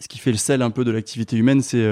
ce 0.00 0.08
qui 0.08 0.18
fait 0.18 0.32
le 0.32 0.38
sel 0.38 0.62
un 0.62 0.70
peu 0.70 0.84
de 0.84 0.90
l'activité 0.90 1.36
humaine, 1.36 1.60
c'est 1.60 1.86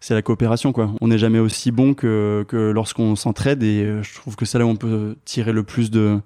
c'est 0.00 0.14
la 0.14 0.22
coopération. 0.22 0.72
On 1.00 1.08
n'est 1.08 1.18
jamais 1.18 1.38
aussi 1.38 1.70
bon 1.70 1.94
que, 1.94 2.44
lorsqu'on 2.74 3.14
s'entraide 3.16 3.62
et 3.62 3.84
euh, 3.84 4.02
je 4.02 4.14
trouve 4.14 4.34
que 4.34 4.46
c'est 4.46 4.58
là 4.58 4.66
où 4.66 4.70
on 4.70 4.76
peut 4.76 5.16
tirer 5.24 5.52
le 5.52 5.62
plus 5.62 5.90
de, 5.90 6.18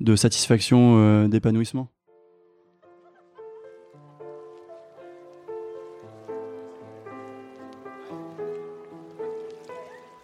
de 0.00 0.16
satisfaction, 0.16 0.96
euh, 0.98 1.28
d'épanouissement. 1.28 1.88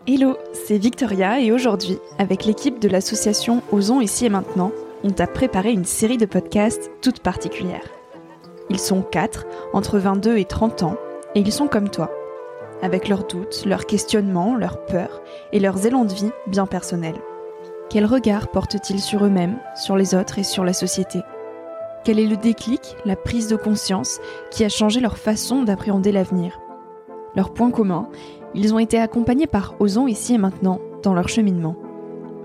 Hello, 0.07 0.39
c'est 0.55 0.79
Victoria 0.79 1.39
et 1.39 1.53
aujourd'hui, 1.53 1.99
avec 2.19 2.47
l'équipe 2.47 2.81
de 2.81 2.89
l'association 2.89 3.63
Osons 3.71 4.01
ici 4.01 4.25
et 4.25 4.31
maintenant, 4.31 4.73
on 5.05 5.11
t'a 5.11 5.27
préparé 5.27 5.71
une 5.71 5.85
série 5.85 6.17
de 6.17 6.27
podcasts 6.27 6.91
toute 7.03 7.21
particulière. 7.21 7.98
Ils 8.71 8.79
sont 8.79 9.03
quatre, 9.03 9.47
entre 9.73 9.99
22 9.99 10.37
et 10.37 10.45
30 10.45 10.83
ans, 10.83 10.97
et 11.35 11.41
ils 11.41 11.53
sont 11.53 11.69
comme 11.69 11.89
toi, 11.89 12.11
avec 12.83 13.09
leurs 13.09 13.27
doutes, 13.27 13.65
leurs 13.67 13.87
questionnements, 13.87 14.55
leurs 14.55 14.85
peurs 14.85 15.23
et 15.53 15.61
leurs 15.61 15.87
élans 15.87 16.05
de 16.05 16.13
vie 16.13 16.31
bien 16.47 16.67
personnels. 16.67 17.19
Quel 17.91 18.05
regard 18.05 18.49
portent-ils 18.49 19.01
sur 19.01 19.25
eux-mêmes, 19.25 19.59
sur 19.75 19.97
les 19.97 20.15
autres 20.15 20.39
et 20.39 20.43
sur 20.43 20.65
la 20.65 20.75
société? 20.75 21.21
Quel 22.05 22.19
est 22.19 22.27
le 22.27 22.37
déclic, 22.37 22.97
la 23.05 23.17
prise 23.17 23.49
de 23.49 23.57
conscience 23.57 24.21
qui 24.51 24.65
a 24.65 24.69
changé 24.69 25.01
leur 25.01 25.19
façon 25.19 25.63
d'appréhender 25.63 26.13
l'avenir? 26.13 26.61
Leur 27.35 27.53
point 27.53 27.71
commun, 27.71 28.09
ils 28.55 28.75
ont 28.75 28.79
été 28.79 28.99
accompagnés 28.99 29.47
par 29.47 29.75
Osons 29.81 30.07
ici 30.07 30.35
et 30.35 30.39
maintenant 30.39 30.81
dans 31.03 31.15
leur 31.15 31.29
cheminement. 31.29 31.77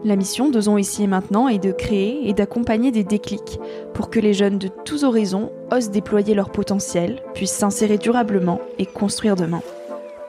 La 0.05 0.17
mission 0.17 0.49
d'Osons 0.49 0.77
ici 0.77 1.03
et 1.03 1.07
maintenant 1.07 1.47
est 1.47 1.63
de 1.63 1.71
créer 1.71 2.27
et 2.27 2.33
d'accompagner 2.33 2.91
des 2.91 3.05
déclics 3.05 3.57
pour 3.93 4.09
que 4.09 4.19
les 4.19 4.33
jeunes 4.33 4.59
de 4.59 4.67
tous 4.67 5.05
horizons 5.05 5.49
osent 5.71 5.91
déployer 5.91 6.35
leur 6.35 6.51
potentiel, 6.51 7.23
puissent 7.33 7.53
s'insérer 7.53 7.97
durablement 7.97 8.59
et 8.79 8.85
construire 8.85 9.37
demain. 9.37 9.61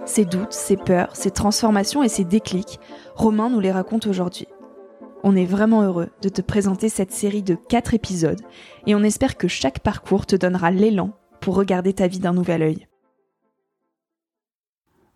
Ces 0.07 0.27
doutes, 0.27 0.53
ces 0.53 0.77
peurs, 0.77 1.17
ces 1.17 1.33
transformations 1.33 2.05
et 2.05 2.09
ces 2.09 2.25
déclics, 2.25 2.79
Romain 3.17 3.51
nous 3.51 3.59
les 3.59 3.73
raconte 3.73 4.07
aujourd'hui. 4.07 4.47
On 5.25 5.35
est 5.35 5.45
vraiment 5.45 5.83
heureux 5.83 6.11
de 6.23 6.29
te 6.29 6.43
présenter 6.43 6.89
cette 6.89 7.13
série 7.13 7.43
de 7.43 7.57
4 7.57 7.95
épisodes 7.95 8.43
et 8.87 8.95
on 8.95 9.03
espère 9.03 9.37
que 9.37 9.49
chaque 9.49 9.81
parcours 9.81 10.27
te 10.27 10.37
donnera 10.37 10.71
l'élan 10.71 11.11
pour 11.41 11.57
regarder 11.57 11.95
ta 11.95 12.07
vie 12.07 12.21
d'un 12.21 12.33
nouvel 12.33 12.63
œil. 12.63 12.87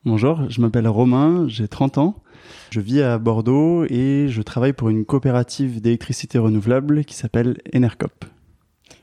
Bonjour, 0.09 0.49
je 0.49 0.63
m'appelle 0.63 0.89
Romain, 0.89 1.45
j'ai 1.49 1.69
30 1.69 1.99
ans. 1.99 2.15
Je 2.71 2.81
vis 2.81 3.03
à 3.03 3.19
Bordeaux 3.19 3.85
et 3.91 4.29
je 4.31 4.41
travaille 4.41 4.73
pour 4.73 4.89
une 4.89 5.05
coopérative 5.05 5.83
d'électricité 5.83 6.39
renouvelable 6.39 7.05
qui 7.05 7.15
s'appelle 7.15 7.59
Enercop. 7.77 8.25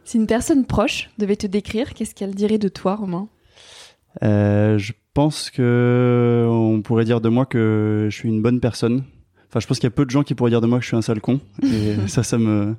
Si 0.04 0.18
une 0.18 0.26
personne 0.26 0.66
proche 0.66 1.12
devait 1.20 1.36
te 1.36 1.46
décrire, 1.46 1.94
qu'est-ce 1.94 2.16
qu'elle 2.16 2.34
dirait 2.34 2.58
de 2.58 2.70
toi, 2.70 2.96
Romain? 2.96 3.28
Euh, 4.24 4.80
Je 4.80 4.94
pense 5.14 5.52
que 5.52 6.48
on 6.50 6.82
pourrait 6.82 7.06
dire 7.06 7.22
de 7.22 7.30
moi 7.30 7.46
que 7.46 8.08
je 8.10 8.16
suis 8.16 8.28
une 8.28 8.42
bonne 8.42 8.60
personne. 8.60 9.04
Enfin, 9.48 9.60
je 9.60 9.68
pense 9.68 9.78
qu'il 9.78 9.86
y 9.86 9.94
a 9.94 9.96
peu 9.96 10.06
de 10.06 10.10
gens 10.10 10.24
qui 10.24 10.34
pourraient 10.34 10.50
dire 10.50 10.62
de 10.62 10.66
moi 10.66 10.80
que 10.80 10.84
je 10.86 10.88
suis 10.88 10.98
un 10.98 11.04
sale 11.04 11.22
con. 11.22 11.40
Et 11.62 11.98
ça, 12.08 12.24
ça 12.24 12.40
me, 12.40 12.76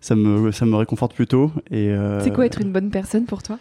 ça 0.00 0.16
me, 0.16 0.50
ça 0.50 0.64
me 0.64 0.76
réconforte 0.76 1.12
plutôt. 1.14 1.52
Et 1.70 1.90
euh, 1.90 2.20
c'est 2.20 2.32
quoi 2.32 2.46
être 2.46 2.62
une 2.62 2.72
bonne 2.72 2.90
personne 2.90 3.26
pour 3.26 3.42
toi? 3.42 3.58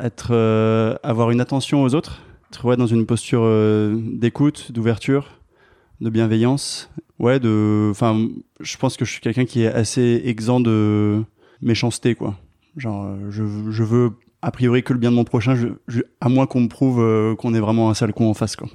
Être, 0.00 0.28
euh, 0.30 0.94
avoir 1.02 1.30
une 1.30 1.42
attention 1.42 1.82
aux 1.82 1.94
autres, 1.94 2.22
être 2.52 2.76
dans 2.76 2.86
une 2.86 3.06
posture 3.06 3.42
euh, 3.42 3.96
d'écoute, 3.96 4.72
d'ouverture, 4.72 5.40
de 6.00 6.10
bienveillance. 6.10 6.90
Ouais, 7.18 7.40
de, 7.40 7.88
enfin, 7.90 8.28
je 8.60 8.76
pense 8.76 8.96
que 8.96 9.04
je 9.04 9.12
suis 9.12 9.20
quelqu'un 9.20 9.44
qui 9.44 9.62
est 9.62 9.72
assez 9.72 10.22
exempt 10.24 10.60
de 10.60 11.22
méchanceté, 11.62 12.14
quoi. 12.14 12.34
Genre, 12.76 13.08
je, 13.30 13.42
je 13.70 13.82
veux 13.82 14.12
a 14.46 14.50
priori 14.52 14.82
que 14.82 14.92
le 14.92 14.98
bien 14.98 15.10
de 15.10 15.16
mon 15.16 15.24
prochain, 15.24 15.56
à 16.20 16.28
moins 16.28 16.46
qu'on 16.46 16.60
me 16.60 16.68
prouve 16.68 17.00
euh, 17.00 17.34
qu'on 17.34 17.52
est 17.52 17.60
vraiment 17.60 17.90
un 17.90 17.94
sale 17.94 18.12
con 18.12 18.30
en 18.30 18.34
face. 18.34 18.54
Quoi. 18.54 18.68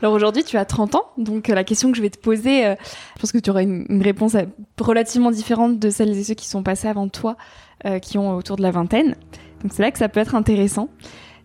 Alors 0.00 0.14
aujourd'hui, 0.14 0.44
tu 0.44 0.56
as 0.56 0.64
30 0.64 0.94
ans, 0.94 1.04
donc 1.18 1.50
euh, 1.50 1.54
la 1.54 1.62
question 1.62 1.90
que 1.90 1.96
je 1.98 2.02
vais 2.02 2.10
te 2.10 2.18
poser, 2.18 2.66
euh, 2.66 2.74
je 3.16 3.20
pense 3.20 3.32
que 3.32 3.38
tu 3.38 3.50
auras 3.50 3.62
une, 3.62 4.02
réponse 4.02 4.34
relativement 4.80 5.30
différente 5.30 5.78
de 5.78 5.90
celles 5.90 6.16
et 6.16 6.24
ceux 6.24 6.34
qui 6.34 6.48
sont 6.48 6.62
passés 6.62 6.88
avant 6.88 7.08
toi, 7.08 7.36
qui 8.00 8.16
ont 8.16 8.36
autour 8.36 8.56
de 8.56 8.62
la 8.62 8.70
vingtaine. 8.70 9.16
Donc 9.62 9.72
c'est 9.72 9.82
là 9.82 9.90
que 9.90 9.98
ça 9.98 10.08
peut 10.08 10.20
être 10.20 10.36
intéressant. 10.36 10.88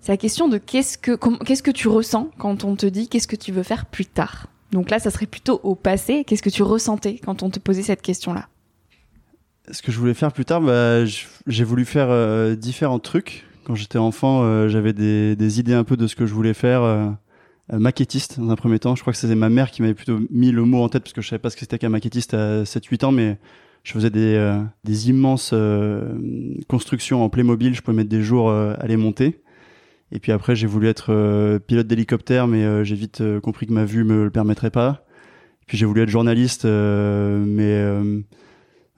C'est 0.01 0.11
la 0.11 0.17
question 0.17 0.47
de 0.47 0.57
qu'est-ce 0.57 0.97
que 0.97 1.17
qu'est-ce 1.43 1.63
que 1.63 1.71
tu 1.71 1.87
ressens 1.87 2.29
quand 2.37 2.63
on 2.63 2.75
te 2.75 2.85
dit 2.85 3.09
qu'est-ce 3.09 3.27
que 3.27 3.35
tu 3.35 3.51
veux 3.51 3.63
faire 3.63 3.85
plus 3.85 4.05
tard. 4.05 4.47
Donc 4.71 4.89
là, 4.89 4.99
ça 4.99 5.11
serait 5.11 5.25
plutôt 5.25 5.59
au 5.63 5.75
passé. 5.75 6.23
Qu'est-ce 6.25 6.43
que 6.43 6.49
tu 6.49 6.63
ressentais 6.63 7.19
quand 7.23 7.43
on 7.43 7.49
te 7.49 7.59
posait 7.59 7.83
cette 7.83 8.01
question-là? 8.01 8.47
Ce 9.71 9.81
que 9.81 9.91
je 9.91 9.99
voulais 9.99 10.13
faire 10.13 10.31
plus 10.31 10.45
tard, 10.45 10.61
bah, 10.61 11.05
j'ai 11.05 11.63
voulu 11.63 11.85
faire 11.85 12.07
euh, 12.09 12.55
différents 12.55 12.99
trucs. 12.99 13.45
Quand 13.65 13.75
j'étais 13.75 13.97
enfant, 13.97 14.43
euh, 14.43 14.69
j'avais 14.69 14.93
des, 14.93 15.59
idées 15.59 15.73
un 15.73 15.83
peu 15.83 15.97
de 15.97 16.07
ce 16.07 16.15
que 16.15 16.25
je 16.25 16.33
voulais 16.33 16.53
faire. 16.53 16.83
Euh, 16.83 17.09
maquettiste 17.69 18.39
dans 18.39 18.49
un 18.49 18.55
premier 18.55 18.79
temps. 18.79 18.95
Je 18.95 19.01
crois 19.01 19.11
que 19.11 19.19
c'était 19.19 19.35
ma 19.35 19.49
mère 19.49 19.71
qui 19.71 19.81
m'avait 19.81 19.93
plutôt 19.93 20.19
mis 20.29 20.51
le 20.51 20.63
mot 20.63 20.83
en 20.83 20.89
tête 20.89 21.03
parce 21.03 21.11
que 21.11 21.21
je 21.21 21.27
savais 21.27 21.39
pas 21.39 21.49
ce 21.49 21.55
que 21.55 21.61
c'était 21.61 21.77
qu'un 21.77 21.89
maquettiste 21.89 22.33
à 22.33 22.63
7-8 22.63 23.05
ans, 23.05 23.11
mais 23.11 23.37
je 23.83 23.91
faisais 23.91 24.09
des, 24.09 24.57
des 24.85 25.09
immenses 25.09 25.53
constructions 26.69 27.25
en 27.25 27.29
Playmobil. 27.29 27.75
Je 27.75 27.81
pouvais 27.81 27.97
mettre 27.97 28.09
des 28.09 28.21
jours 28.21 28.49
à 28.49 28.87
les 28.87 28.95
monter. 28.95 29.41
Et 30.11 30.19
puis 30.19 30.31
après, 30.31 30.55
j'ai 30.55 30.67
voulu 30.67 30.87
être 30.87 31.59
pilote 31.67 31.87
d'hélicoptère, 31.87 32.47
mais 32.47 32.85
j'ai 32.85 32.95
vite 32.95 33.21
compris 33.41 33.67
que 33.67 33.73
ma 33.73 33.85
vue 33.85 34.03
me 34.03 34.23
le 34.23 34.29
permettrait 34.29 34.71
pas. 34.71 35.05
Puis 35.65 35.77
j'ai 35.77 35.85
voulu 35.85 36.01
être 36.01 36.09
journaliste, 36.09 36.63
mais 36.63 38.21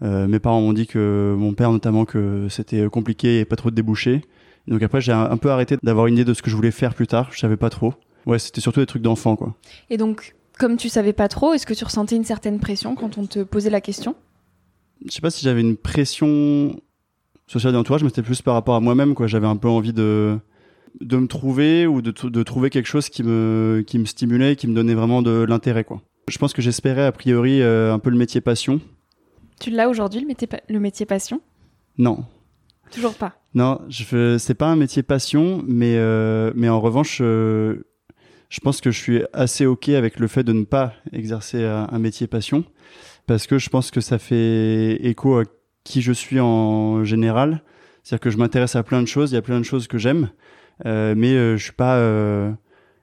euh, 0.01 0.27
mes 0.27 0.39
parents 0.39 0.61
m'ont 0.61 0.73
dit 0.73 0.87
que 0.87 1.35
mon 1.37 1.53
père 1.53 1.71
notamment 1.71 2.05
que 2.05 2.47
c'était 2.49 2.87
compliqué 2.89 3.39
et 3.39 3.45
pas 3.45 3.55
trop 3.55 3.69
de 3.69 3.75
débouchés. 3.75 4.21
Donc 4.67 4.81
après 4.83 5.01
j'ai 5.01 5.11
un, 5.11 5.37
peu 5.37 5.49
arrêté 5.49 5.77
d'avoir 5.83 6.07
une 6.07 6.15
idée 6.15 6.25
de 6.25 6.33
ce 6.33 6.41
que 6.41 6.49
je 6.49 6.55
voulais 6.55 6.71
faire 6.71 6.93
plus 6.93 7.07
tard. 7.07 7.29
Je 7.31 7.39
savais 7.39 7.57
pas 7.57 7.69
trop. 7.69 7.93
Ouais, 8.25 8.39
c'était 8.39 8.61
surtout 8.61 8.79
des 8.79 8.85
trucs 8.85 9.01
d'enfant 9.01 9.35
quoi. 9.35 9.55
Et 9.89 9.97
donc 9.97 10.35
comme 10.57 10.77
tu 10.77 10.89
savais 10.89 11.13
pas 11.13 11.27
trop, 11.27 11.53
est-ce 11.53 11.65
que 11.65 11.73
tu 11.73 11.83
ressentais 11.83 12.15
une 12.15 12.25
certaine 12.25 12.59
pression 12.59 12.95
quand 12.95 13.17
on 13.17 13.25
te 13.25 13.43
posait 13.43 13.69
la 13.69 13.81
question? 13.81 14.15
Je 15.05 15.11
sais 15.11 15.21
pas 15.21 15.31
si 15.31 15.43
j'avais 15.43 15.61
une 15.61 15.77
pression 15.77 16.79
sociale 17.47 17.73
d'entourage, 17.73 18.03
mais 18.03 18.09
c'était 18.09 18.21
plus 18.21 18.41
par 18.41 18.53
rapport 18.53 18.75
à 18.75 18.79
moi-même 18.79 19.15
quoi. 19.15 19.27
J'avais 19.27 19.47
un 19.47 19.57
peu 19.57 19.69
envie 19.69 19.93
de 19.93 20.37
de 21.01 21.17
me 21.17 21.27
trouver 21.27 21.87
ou 21.87 22.01
de, 22.01 22.11
de 22.11 22.43
trouver 22.43 22.69
quelque 22.69 22.87
chose 22.87 23.09
qui 23.09 23.23
me 23.23 23.83
qui 23.85 23.99
me 23.99 24.05
stimulait, 24.05 24.55
qui 24.55 24.67
me 24.67 24.75
donnait 24.75 24.95
vraiment 24.95 25.21
de 25.21 25.45
l'intérêt 25.47 25.83
quoi. 25.83 26.01
Je 26.27 26.37
pense 26.37 26.53
que 26.53 26.61
j'espérais 26.61 27.05
a 27.05 27.11
priori 27.11 27.61
euh, 27.61 27.93
un 27.93 27.99
peu 27.99 28.09
le 28.09 28.17
métier 28.17 28.41
passion 28.41 28.79
tu 29.59 29.71
l'as 29.71 29.89
aujourd'hui, 29.89 30.21
le 30.21 30.79
métier, 30.79 31.05
passion? 31.05 31.41
Non. 31.97 32.25
Toujours 32.91 33.13
pas 33.13 33.33
Non, 33.53 33.81
je 33.89 34.37
c'est 34.39 34.53
pas 34.53 34.67
un 34.67 34.75
métier 34.75 35.03
passion, 35.03 35.63
mais, 35.67 35.95
euh, 35.97 36.51
mais 36.55 36.69
en 36.69 36.79
revanche, 36.79 37.19
euh, 37.21 37.85
je 38.49 38.59
pense 38.61 38.81
que 38.81 38.89
je 38.89 38.97
suis 38.97 39.21
assez 39.33 39.65
OK 39.65 39.89
avec 39.89 40.17
le 40.17 40.27
fait 40.27 40.43
de 40.43 40.53
ne 40.53 40.63
pas 40.63 40.93
exercer 41.11 41.63
un, 41.63 41.99
métier 41.99 42.25
passion, 42.25 42.63
parce 43.27 43.47
que 43.47 43.57
je 43.57 43.69
pense 43.69 43.91
que 43.91 44.01
ça 44.01 44.17
fait 44.17 44.95
écho 45.05 45.37
à 45.37 45.43
qui 45.83 46.01
je 46.01 46.13
suis 46.13 46.39
en 46.39 47.03
général. 47.03 47.61
C'est-à-dire 48.01 48.21
que 48.21 48.29
je 48.29 48.37
m'intéresse 48.37 48.75
à 48.75 48.83
plein 48.83 49.01
de 49.01 49.07
choses, 49.07 49.31
il 49.31 49.35
y 49.35 49.37
a 49.37 49.41
plein 49.41 49.59
de 49.59 49.65
choses 49.65 49.87
que 49.87 49.97
j'aime, 49.97 50.29
mais 50.85 51.57
je 51.57 51.63
suis 51.63 51.73
pas 51.73 51.97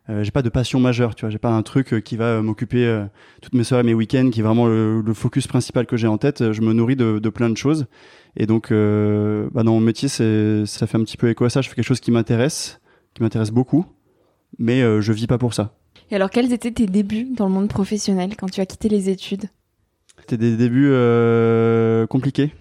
euh, 0.08 0.22
j'ai 0.22 0.30
pas 0.30 0.42
de 0.42 0.48
passion 0.48 0.78
majeure, 0.78 1.14
tu 1.14 1.22
vois. 1.22 1.30
J'ai 1.30 1.38
pas 1.38 1.50
un 1.50 1.62
truc 1.62 1.92
euh, 1.92 2.00
qui 2.00 2.16
va 2.16 2.26
euh, 2.26 2.42
m'occuper 2.42 3.04
toutes 3.42 3.54
mes 3.54 3.64
soirées, 3.64 3.82
mes 3.82 3.94
week-ends, 3.94 4.30
qui 4.30 4.40
est 4.40 4.42
vraiment 4.42 4.66
le, 4.66 5.02
focus 5.14 5.46
principal 5.46 5.86
que 5.86 5.96
j'ai 5.96 6.06
en 6.06 6.18
tête. 6.18 6.52
Je 6.52 6.60
me 6.60 6.72
nourris 6.72 6.96
de, 6.96 7.18
de 7.18 7.28
plein 7.28 7.50
de 7.50 7.56
choses. 7.56 7.86
Et 8.36 8.46
donc, 8.46 8.70
bah 8.70 9.62
dans 9.62 9.72
mon 9.72 9.80
métier, 9.80 10.08
c'est, 10.08 10.66
ça 10.66 10.86
fait 10.86 10.98
un 10.98 11.04
petit 11.04 11.16
peu 11.16 11.30
écho 11.30 11.44
à 11.44 11.50
ça. 11.50 11.62
Je 11.62 11.68
fais 11.68 11.74
quelque 11.74 11.86
chose 11.86 12.00
qui 12.00 12.10
m'intéresse, 12.10 12.80
qui 13.14 13.22
m'intéresse 13.22 13.50
beaucoup, 13.50 13.86
mais 14.58 14.80
je 15.00 15.12
vis 15.12 15.26
pas 15.26 15.38
pour 15.38 15.54
ça. 15.54 15.74
Et 16.10 16.16
alors, 16.16 16.30
quels 16.30 16.52
étaient 16.52 16.70
tes 16.70 16.86
débuts 16.86 17.28
dans 17.34 17.46
le 17.46 17.52
monde 17.52 17.68
professionnel 17.68 18.36
quand 18.36 18.50
tu 18.50 18.60
as 18.60 18.66
quitté 18.66 18.88
les 18.88 19.08
études? 19.08 19.46
C'était 20.20 20.36
des 20.36 20.56
débuts 20.56 20.92
compliqués 22.08 22.52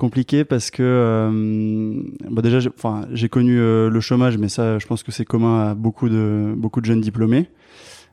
compliqué 0.00 0.46
parce 0.46 0.70
que 0.70 0.82
euh, 0.82 2.02
bah 2.30 2.40
déjà 2.40 2.58
enfin 2.74 3.06
j'ai 3.12 3.28
connu 3.28 3.60
euh, 3.60 3.90
le 3.90 4.00
chômage 4.00 4.38
mais 4.38 4.48
ça 4.48 4.78
je 4.78 4.86
pense 4.86 5.02
que 5.02 5.12
c'est 5.12 5.26
commun 5.26 5.68
à 5.68 5.74
beaucoup 5.74 6.08
de 6.08 6.54
beaucoup 6.56 6.80
de 6.80 6.86
jeunes 6.86 7.02
diplômés. 7.02 7.50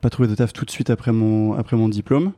Pas 0.02 0.10
trouvé 0.10 0.28
de 0.28 0.34
taf 0.34 0.52
tout 0.52 0.66
de 0.66 0.70
suite 0.70 0.90
après 0.90 1.12
mon 1.12 1.54
après 1.54 1.78
mon 1.78 1.88
diplôme. 1.88 2.32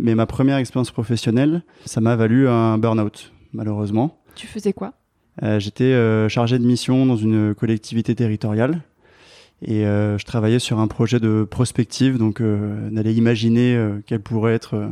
Mais 0.00 0.16
ma 0.16 0.26
première 0.26 0.56
expérience 0.56 0.90
professionnelle 0.90 1.62
ça 1.84 2.00
m'a 2.00 2.16
valu 2.16 2.48
un 2.48 2.76
burn-out 2.76 3.32
malheureusement. 3.52 4.18
Tu 4.34 4.48
faisais 4.48 4.72
quoi? 4.72 4.94
Euh, 5.44 5.60
j'étais 5.60 5.84
euh, 5.84 6.28
chargé 6.28 6.58
de 6.58 6.64
mission 6.64 7.06
dans 7.06 7.16
une 7.16 7.54
collectivité 7.54 8.16
territoriale. 8.16 8.82
Et 9.62 9.82
je 9.82 10.24
travaillais 10.24 10.60
sur 10.60 10.78
un 10.78 10.86
projet 10.86 11.18
de 11.18 11.42
prospective 11.42 12.16
donc 12.16 12.40
d'aller 12.40 13.12
imaginer 13.12 13.76
quelle 14.06 14.20
pourrait 14.20 14.54
être 14.54 14.88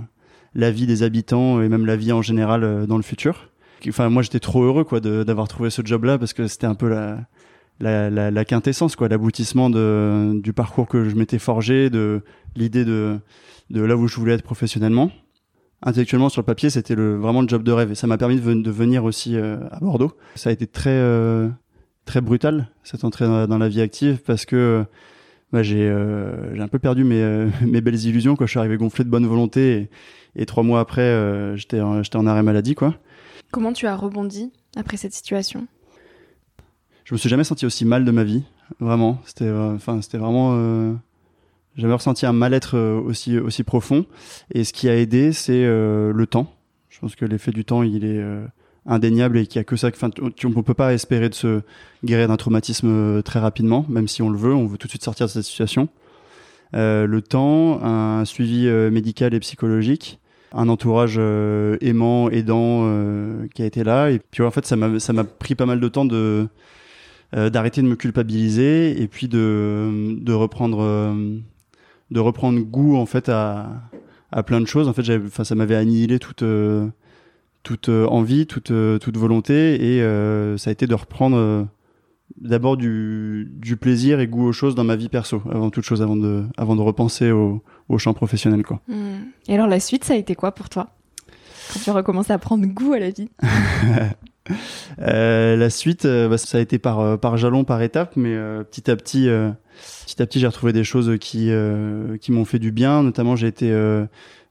la 0.56 0.72
vie 0.72 0.88
des 0.88 1.04
habitants 1.04 1.62
et 1.62 1.68
même 1.68 1.86
la 1.86 1.94
vie 1.94 2.10
en 2.10 2.20
général 2.20 2.84
dans 2.88 2.96
le 2.96 3.04
futur 3.04 3.48
enfin 3.88 4.08
moi 4.08 4.22
j'étais 4.22 4.40
trop 4.40 4.62
heureux 4.62 4.84
quoi 4.84 5.00
d'avoir 5.00 5.48
trouvé 5.48 5.70
ce 5.70 5.82
job 5.84 6.04
là 6.04 6.18
parce 6.18 6.32
que 6.32 6.46
c'était 6.46 6.66
un 6.66 6.74
peu 6.74 6.88
la 7.80 8.44
quintessence 8.44 8.96
quoi 8.96 9.08
l'aboutissement 9.08 9.70
de 9.70 10.32
du 10.42 10.52
parcours 10.52 10.88
que 10.88 11.08
je 11.08 11.14
m'étais 11.14 11.38
forgé 11.38 11.90
de 11.90 12.22
l'idée 12.56 12.84
de 12.84 13.20
là 13.70 13.96
où 13.96 14.06
je 14.08 14.16
voulais 14.16 14.34
être 14.34 14.42
professionnellement. 14.42 15.10
Intellectuellement 15.82 16.30
sur 16.30 16.40
le 16.40 16.46
papier 16.46 16.70
c'était 16.70 16.94
le 16.94 17.16
vraiment 17.16 17.42
le 17.42 17.48
job 17.48 17.62
de 17.62 17.72
rêve. 17.72 17.92
Et 17.92 17.94
ça 17.94 18.06
m'a 18.06 18.16
permis 18.16 18.40
de, 18.40 18.70
venir 18.70 19.04
aussi 19.04 19.36
euh, 19.36 19.58
à 19.70 19.78
Bordeaux. 19.78 20.12
Ça 20.34 20.48
a 20.48 20.52
été 20.52 20.66
très 20.66 20.90
euh, 20.90 21.48
très 22.06 22.20
brutale 22.20 22.68
cette 22.82 23.04
entrée 23.04 23.26
dans, 23.26 23.58
la 23.58 23.68
vie 23.68 23.82
active 23.82 24.22
parce 24.24 24.46
que 24.46 24.84
bah, 25.52 25.62
j'ai 25.62 25.88
un 25.88 26.68
peu 26.68 26.78
perdu 26.78 27.04
mes 27.04 27.48
mes 27.66 27.80
belles 27.80 28.02
illusions 28.04 28.36
quand 28.36 28.46
je 28.46 28.50
suis 28.50 28.58
arrivé 28.58 28.78
gonflé 28.78 29.04
de 29.04 29.10
bonne 29.10 29.26
volonté 29.26 29.90
et, 30.36 30.42
et 30.42 30.46
trois 30.46 30.62
mois 30.62 30.80
après 30.80 31.56
j'étais 31.56 31.80
j'étais 32.02 32.16
en 32.16 32.26
arrêt 32.26 32.42
maladie 32.42 32.74
quoi. 32.74 32.94
Comment 33.50 33.72
tu 33.72 33.86
as 33.86 33.96
rebondi 33.96 34.52
après 34.76 34.96
cette 34.96 35.14
situation 35.14 35.66
Je 37.04 37.14
me 37.14 37.18
suis 37.18 37.28
jamais 37.28 37.44
senti 37.44 37.66
aussi 37.66 37.84
mal 37.84 38.04
de 38.04 38.10
ma 38.10 38.24
vie, 38.24 38.44
vraiment. 38.80 39.20
C'était, 39.26 39.50
enfin, 39.50 40.02
c'était 40.02 40.18
vraiment. 40.18 40.52
Euh, 40.54 40.92
jamais 41.76 41.94
ressenti 41.94 42.26
un 42.26 42.32
mal-être 42.32 42.76
euh, 42.76 43.00
aussi 43.00 43.64
profond. 43.64 44.06
Et 44.52 44.64
ce 44.64 44.72
qui 44.72 44.88
a 44.88 44.96
aidé, 44.96 45.32
c'est 45.32 45.64
euh, 45.64 46.12
le 46.12 46.26
temps. 46.26 46.52
Je 46.88 46.98
pense 46.98 47.14
que 47.14 47.24
l'effet 47.24 47.52
du 47.52 47.64
temps, 47.64 47.82
il 47.82 48.04
est 48.04 48.18
euh, 48.18 48.44
indéniable 48.86 49.38
et 49.38 49.46
qu'il 49.46 49.58
y 49.58 49.60
a 49.60 49.64
que 49.64 49.76
ça. 49.76 49.88
Enfin, 49.88 50.10
on 50.20 50.48
ne 50.48 50.62
peut 50.62 50.74
pas 50.74 50.94
espérer 50.94 51.28
de 51.28 51.34
se 51.34 51.62
guérir 52.04 52.28
d'un 52.28 52.36
traumatisme 52.36 53.22
très 53.22 53.40
rapidement, 53.40 53.84
même 53.88 54.08
si 54.08 54.22
on 54.22 54.30
le 54.30 54.38
veut. 54.38 54.54
On 54.54 54.66
veut 54.66 54.78
tout 54.78 54.86
de 54.86 54.92
suite 54.92 55.04
sortir 55.04 55.26
de 55.26 55.32
cette 55.32 55.44
situation. 55.44 55.88
le 56.72 57.20
temps, 57.20 57.82
un 57.84 58.24
suivi 58.24 58.66
médical 58.90 59.34
et 59.34 59.40
psychologique 59.40 60.18
un 60.52 60.68
entourage 60.68 61.16
euh, 61.18 61.76
aimant, 61.80 62.30
aidant 62.30 62.82
euh, 62.84 63.46
qui 63.54 63.62
a 63.62 63.66
été 63.66 63.84
là. 63.84 64.10
Et 64.10 64.18
puis 64.18 64.42
en 64.42 64.50
fait, 64.50 64.66
ça 64.66 64.76
m'a 64.76 65.24
pris 65.24 65.54
pas 65.54 65.66
mal 65.66 65.80
de 65.80 65.88
temps 65.88 66.04
de 66.04 66.48
euh, 67.36 67.50
d'arrêter 67.50 67.82
de 67.82 67.88
me 67.88 67.96
culpabiliser 67.96 69.00
et 69.02 69.08
puis 69.08 69.28
de 69.28 70.16
de 70.20 70.32
reprendre 70.32 71.14
de 72.10 72.20
reprendre 72.20 72.60
goût 72.60 72.96
en 72.96 73.06
fait 73.06 73.28
à 73.28 73.68
à 74.32 74.42
plein 74.42 74.60
de 74.60 74.66
choses. 74.66 74.88
En 74.88 74.92
fait, 74.92 75.04
ça 75.44 75.54
m'avait 75.54 75.76
annihilé 75.76 76.18
toute 76.18 76.44
toute 77.62 77.88
envie, 77.88 78.46
toute 78.46 78.72
toute 79.00 79.16
volonté 79.16 79.96
et 79.96 80.56
ça 80.58 80.70
a 80.70 80.72
été 80.72 80.86
de 80.86 80.94
reprendre 80.94 81.66
d'abord 82.40 82.76
du, 82.76 83.50
du, 83.52 83.76
plaisir 83.76 84.20
et 84.20 84.26
goût 84.26 84.46
aux 84.46 84.52
choses 84.52 84.74
dans 84.74 84.84
ma 84.84 84.96
vie 84.96 85.08
perso, 85.08 85.42
avant 85.50 85.70
toute 85.70 85.84
chose, 85.84 86.02
avant 86.02 86.16
de, 86.16 86.44
avant 86.56 86.76
de 86.76 86.82
repenser 86.82 87.30
au, 87.30 87.62
au 87.88 87.98
champ 87.98 88.14
professionnel. 88.14 88.62
Quoi. 88.62 88.80
Hmm. 88.88 89.16
Et 89.48 89.54
alors 89.54 89.66
la 89.66 89.80
suite, 89.80 90.04
ça 90.04 90.14
a 90.14 90.16
été 90.16 90.34
quoi 90.34 90.52
pour 90.52 90.68
toi? 90.68 90.88
Quand 91.72 91.80
tu 91.80 91.90
as 91.90 91.92
recommencé 91.92 92.32
à 92.32 92.38
prendre 92.38 92.66
goût 92.66 92.92
à 92.92 92.98
la 92.98 93.10
vie 93.10 93.28
euh, 95.00 95.56
La 95.56 95.70
suite, 95.70 96.04
euh, 96.04 96.28
bah, 96.28 96.38
ça 96.38 96.58
a 96.58 96.60
été 96.60 96.78
par, 96.78 97.00
euh, 97.00 97.16
par 97.16 97.36
jalon, 97.36 97.64
par 97.64 97.82
étape, 97.82 98.12
mais 98.16 98.34
euh, 98.34 98.62
petit 98.62 98.90
à 98.90 98.96
petit, 98.96 99.28
petit 100.06 100.22
à 100.22 100.26
petit, 100.26 100.38
j'ai 100.40 100.46
retrouvé 100.46 100.72
des 100.72 100.84
choses 100.84 101.16
qui, 101.18 101.50
qui 102.20 102.32
m'ont 102.32 102.44
fait 102.44 102.58
du 102.58 102.72
bien. 102.72 103.02
Notamment, 103.02 103.36
j'ai 103.36 103.48
été 103.48 103.74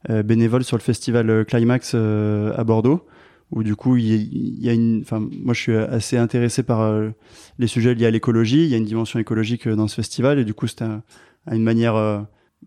bénévole 0.09 0.63
sur 0.63 0.77
le 0.77 0.81
festival 0.81 1.45
Climax 1.45 1.95
à 1.95 2.63
Bordeaux 2.63 3.05
où 3.51 3.63
du 3.63 3.75
coup 3.75 3.95
il 3.97 4.63
y, 4.63 4.69
a 4.69 4.73
une 4.73 5.01
enfin 5.01 5.19
moi 5.19 5.53
je 5.53 5.61
suis 5.61 5.75
assez 5.75 6.17
intéressé 6.17 6.63
par 6.63 6.81
euh, 6.81 7.09
les 7.59 7.67
sujets 7.67 7.93
liés 7.93 8.05
à 8.05 8.11
l'écologie. 8.11 8.63
Il 8.63 8.69
y 8.69 8.73
a 8.73 8.77
une 8.77 8.85
dimension 8.85 9.19
écologique 9.19 9.67
euh, 9.67 9.75
dans 9.75 9.87
ce 9.87 9.95
festival 9.95 10.39
et 10.39 10.45
du 10.45 10.53
coup 10.53 10.67
c'était 10.67 10.85
une 11.51 11.63
manière 11.63 11.95
euh, 11.95 12.19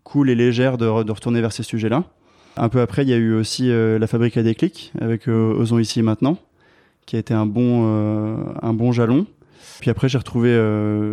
cool 0.03 0.29
et 0.29 0.35
légère 0.35 0.77
de, 0.77 1.03
de, 1.03 1.11
retourner 1.11 1.41
vers 1.41 1.51
ces 1.51 1.63
sujets 1.63 1.89
là 1.89 2.05
un 2.55 2.69
peu 2.69 2.81
après 2.81 3.03
il 3.03 3.09
y 3.09 3.13
a 3.13 3.17
eu 3.17 3.33
aussi 3.33 3.69
la 3.69 4.07
fabrique 4.07 4.35
à 4.35 4.43
déclic 4.43 4.91
avec 4.99 5.27
Osons 5.27 5.79
ici 5.79 5.99
et 5.99 6.01
maintenant 6.01 6.37
qui 7.05 7.15
a 7.15 7.19
été 7.19 7.33
un 7.33 7.45
bon 7.45 7.85
un 8.61 8.73
bon 8.73 8.91
jalon. 8.91 9.27
Puis 9.79 9.89
après 9.89 10.09
j'ai 10.09 10.17
retrouvé 10.17 10.49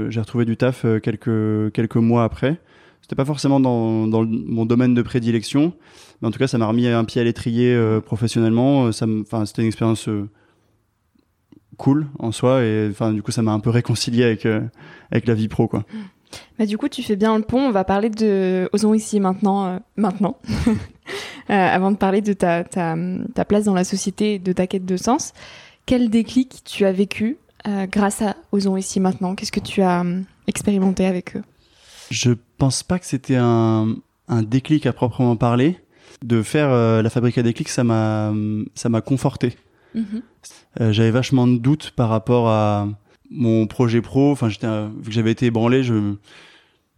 j'ai 0.08 0.18
retrouvé 0.18 0.44
du 0.44 0.56
taf 0.56 0.84
quelques 1.02 1.72
quelques 1.72 1.96
mois 1.96 2.24
après 2.24 2.58
c'était 3.06 3.16
pas 3.16 3.24
forcément 3.24 3.60
dans, 3.60 4.08
dans 4.08 4.24
mon 4.24 4.66
domaine 4.66 4.94
de 4.94 5.02
prédilection 5.02 5.72
mais 6.20 6.28
en 6.28 6.30
tout 6.30 6.38
cas, 6.38 6.46
ça 6.46 6.58
m'a 6.58 6.66
remis 6.66 6.86
un 6.86 7.04
pied 7.04 7.20
à 7.20 7.24
l'étrier 7.24 7.74
euh, 7.74 8.00
professionnellement. 8.00 8.86
Euh, 8.86 8.92
ça, 8.92 9.06
enfin, 9.20 9.44
c'était 9.46 9.62
une 9.62 9.68
expérience 9.68 10.08
euh, 10.08 10.28
cool 11.76 12.06
en 12.18 12.32
soi 12.32 12.62
et 12.64 12.88
enfin 12.90 13.12
du 13.12 13.22
coup 13.22 13.32
ça 13.32 13.42
m'a 13.42 13.52
un 13.52 13.60
peu 13.60 13.68
réconcilié 13.68 14.24
avec 14.24 14.46
avec 14.46 15.26
la 15.26 15.34
vie 15.34 15.46
pro 15.46 15.68
quoi. 15.68 15.84
Bah 16.58 16.64
du 16.64 16.78
coup 16.78 16.88
tu 16.88 17.02
fais 17.02 17.16
bien 17.16 17.36
le 17.36 17.44
pont. 17.44 17.60
On 17.60 17.70
va 17.70 17.84
parler 17.84 18.08
de 18.08 18.66
Osons 18.72 18.94
ici 18.94 19.20
maintenant 19.20 19.78
maintenant. 19.94 20.38
avant 21.48 21.90
de 21.90 21.98
parler 21.98 22.22
de 22.22 22.32
ta, 22.32 22.64
ta, 22.64 22.96
ta 23.34 23.44
place 23.44 23.64
dans 23.64 23.74
la 23.74 23.84
société, 23.84 24.38
de 24.38 24.52
ta 24.52 24.66
quête 24.66 24.86
de 24.86 24.96
sens, 24.96 25.34
quel 25.84 26.08
déclic 26.08 26.62
tu 26.64 26.86
as 26.86 26.92
vécu 26.92 27.36
grâce 27.92 28.22
à 28.22 28.36
Osons 28.52 28.78
ici 28.78 28.98
maintenant? 28.98 29.34
Qu'est-ce 29.34 29.52
que 29.52 29.60
tu 29.60 29.82
as 29.82 30.02
expérimenté 30.46 31.04
avec 31.04 31.36
eux? 31.36 31.42
Je 32.10 32.32
pense 32.58 32.82
pas 32.82 32.98
que 32.98 33.06
c'était 33.06 33.36
un, 33.36 33.96
un 34.28 34.42
déclic 34.42 34.86
à 34.86 34.92
proprement 34.92 35.36
parler 35.36 35.78
de 36.22 36.42
faire 36.42 36.70
euh, 36.70 37.02
la 37.02 37.10
fabrique 37.10 37.38
à 37.38 37.42
déclic, 37.42 37.68
ça 37.68 37.84
m'a 37.84 38.32
ça 38.74 38.88
m'a 38.88 39.00
conforté. 39.00 39.56
Mhm. 39.94 40.22
Euh, 40.80 40.92
j'avais 40.92 41.10
vachement 41.10 41.46
de 41.46 41.56
doutes 41.56 41.90
par 41.90 42.08
rapport 42.08 42.48
à 42.48 42.88
mon 43.30 43.66
projet 43.66 44.00
pro. 44.00 44.30
Enfin, 44.32 44.48
j'étais 44.48 44.66
vu 44.66 45.06
que 45.06 45.12
j'avais 45.12 45.32
été 45.32 45.46
ébranlé, 45.46 45.82
je 45.82 46.14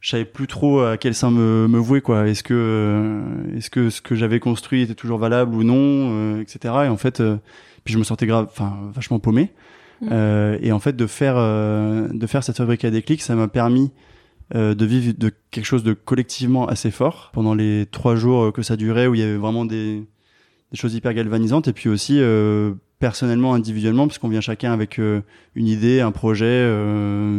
je 0.00 0.10
savais 0.10 0.25
plus 0.25 0.46
trop 0.46 0.81
à 0.81 0.96
quel 0.96 1.14
sein 1.14 1.31
me, 1.31 1.66
me 1.66 1.78
vouer 1.78 2.00
quoi. 2.00 2.28
Est-ce 2.28 2.43
que 2.43 2.54
euh, 2.54 3.56
est-ce 3.56 3.70
que 3.70 3.90
ce 3.90 4.00
que 4.00 4.14
j'avais 4.14 4.40
construit 4.40 4.82
était 4.82 4.94
toujours 4.94 5.19
valable 5.19 5.54
ou 5.54 5.64
non, 5.64 6.40
etc. 6.40 6.75
Et 6.84 6.88
en 6.88 6.96
fait, 6.96 7.22
puis 7.84 7.94
je 7.94 7.99
me 7.99 8.04
sentais 8.04 8.26
grave, 8.26 8.46
enfin 8.50 8.76
vachement 8.94 9.19
paumé. 9.19 9.50
Mhm. 10.00 10.58
et 10.62 10.70
en 10.70 10.78
fait, 10.78 10.94
de 10.94 11.06
faire 11.08 11.34
de 11.34 12.26
faire 12.26 12.44
cette 12.44 12.56
fabrique 12.56 12.84
à 12.84 12.90
déclic, 12.90 13.20
ça 13.20 13.34
m'a 13.34 13.49
permis 13.49 13.90
euh, 14.54 14.74
de 14.74 14.86
vivre 14.86 15.12
de 15.18 15.30
quelque 15.50 15.66
chose 15.66 15.82
de 15.82 15.92
collectivement 15.92 16.66
assez 16.66 16.90
fort 16.90 17.30
pendant 17.34 17.54
les 17.54 17.84
trois 17.90 18.16
jours 18.16 18.44
euh, 18.44 18.50
que 18.50 18.62
ça 18.62 18.76
durait 18.76 19.06
où 19.06 19.14
il 19.14 19.20
y 19.20 19.22
avait 19.22 19.36
vraiment 19.36 19.66
des, 19.66 20.02
des 20.72 20.78
choses 20.78 20.94
hyper 20.94 21.12
galvanisantes. 21.12 21.68
Et 21.68 21.74
puis 21.74 21.90
aussi 21.90 22.18
euh, 22.18 22.72
personnellement 22.98 23.52
individuellement 23.52 24.06
parce 24.06 24.16
qu'on 24.16 24.30
vient 24.30 24.40
chacun 24.40 24.72
avec 24.72 24.98
une 24.98 25.66
idée 25.66 26.00
un 26.00 26.12
projet 26.12 26.66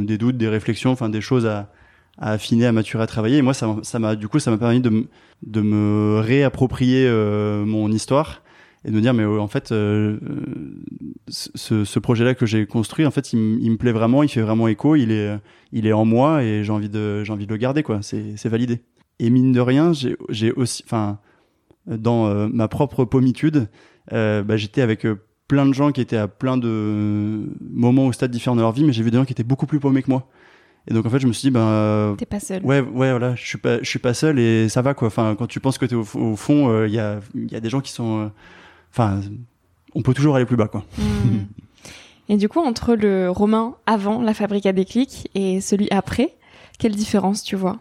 des 0.05 0.17
doutes 0.17 0.37
des 0.37 0.47
réflexions 0.47 0.91
enfin 0.91 1.09
des 1.09 1.19
choses 1.19 1.45
à, 1.45 1.69
à 2.17 2.31
affiner 2.31 2.65
à 2.65 2.71
maturer 2.71 3.03
à 3.03 3.07
travailler. 3.07 3.37
Et 3.37 3.41
moi 3.41 3.53
ça 3.53 3.99
m'a 3.99 4.15
du 4.15 4.29
coup 4.29 4.39
ça 4.39 4.51
m'a 4.51 4.57
permis 4.57 4.79
de, 4.79 5.07
de 5.43 5.61
me 5.61 6.19
réapproprier 6.21 7.09
mon 7.65 7.91
histoire 7.91 8.41
et 8.85 8.91
de 8.91 8.95
me 8.95 9.01
dire 9.01 9.13
mais 9.13 9.25
en 9.25 9.47
fait 9.47 9.71
euh, 9.71 10.17
ce, 11.27 11.83
ce 11.83 11.99
projet-là 11.99 12.33
que 12.33 12.45
j'ai 12.45 12.65
construit 12.65 13.05
en 13.05 13.11
fait 13.11 13.33
il, 13.33 13.39
me 13.39 13.77
plaît 13.77 13.91
vraiment 13.91 14.23
il 14.23 14.29
fait 14.29 14.41
vraiment 14.41 14.67
écho 14.67 14.95
il 14.95 15.11
est 15.11 15.37
il 15.71 15.85
est 15.85 15.93
en 15.93 16.05
moi 16.05 16.43
et 16.43 16.63
j'ai 16.63 16.71
envie 16.71 16.89
de 16.89 17.23
j'ai 17.23 17.33
envie 17.33 17.45
de 17.45 17.51
le 17.51 17.57
garder 17.57 17.83
quoi. 17.83 17.99
C'est 18.01 18.47
validé. 18.47 18.81
Et 19.19 19.29
mine 19.29 19.51
de 19.51 19.59
rien 19.59 19.91
j'ai 20.29 20.51
aussi 20.53 20.83
enfin 20.85 21.19
dans 21.87 22.27
euh, 22.27 22.47
ma 22.51 22.67
propre 22.67 23.05
pommitude 23.05 23.67
euh, 24.13 24.43
bah, 24.43 24.57
j'étais 24.57 24.81
avec 24.81 25.05
euh, 25.05 25.19
plein 25.47 25.65
de 25.65 25.73
gens 25.73 25.91
qui 25.91 26.01
étaient 26.01 26.17
à 26.17 26.27
plein 26.27 26.57
de 26.57 27.49
moments 27.59 28.07
au 28.07 28.11
stade 28.11 28.31
différents 28.31 28.55
de 28.55 28.61
leur 28.61 28.71
vie 28.71 28.83
mais 28.83 28.93
j'ai 28.93 29.03
vu 29.03 29.11
des 29.11 29.17
gens 29.17 29.25
qui 29.25 29.33
étaient 29.33 29.43
beaucoup 29.43 29.65
plus 29.65 29.79
paumés 29.79 30.03
que 30.03 30.09
moi. 30.09 30.27
Et 30.87 30.93
donc 30.93 31.05
en 31.05 31.09
fait 31.09 31.19
je 31.19 31.27
me 31.27 31.33
suis 31.33 31.47
dit 31.47 31.51
ben 31.51 32.15
t'es 32.17 32.25
pas 32.25 32.39
seul. 32.39 32.63
ouais 32.63 32.79
ouais 32.79 33.11
voilà 33.11 33.35
je 33.35 33.45
suis 33.45 33.57
pas 33.57 33.79
je 33.79 33.89
suis 33.89 33.99
pas 33.99 34.13
seul 34.13 34.39
et 34.39 34.69
ça 34.69 34.81
va 34.81 34.93
quoi. 34.93 35.07
Enfin 35.07 35.35
quand 35.37 35.47
tu 35.47 35.59
penses 35.59 35.77
que 35.77 35.85
t'es 35.85 35.95
au, 35.95 36.05
au 36.15 36.35
fond 36.35 36.85
il 36.85 36.93
y 36.93 36.99
a 36.99 37.19
il 37.35 37.51
y 37.51 37.55
a 37.55 37.59
des 37.59 37.69
gens 37.69 37.81
qui 37.81 37.91
sont 37.91 38.31
enfin, 38.91 39.21
on 39.95 40.01
peut 40.01 40.13
toujours 40.13 40.35
aller 40.35 40.45
plus 40.45 40.57
bas, 40.57 40.67
quoi. 40.67 40.85
Hmm. 40.97 41.45
Et 42.29 42.37
du 42.37 42.47
coup, 42.47 42.59
entre 42.59 42.93
le 42.93 43.29
romain 43.29 43.75
avant 43.87 44.21
la 44.21 44.35
fabrique 44.35 44.67
à 44.67 44.71
déclic 44.71 45.29
et 45.33 45.61
celui 45.61 45.89
après, 45.89 46.35
quelle 46.77 46.95
différence 46.95 47.43
tu 47.43 47.55
vois? 47.55 47.79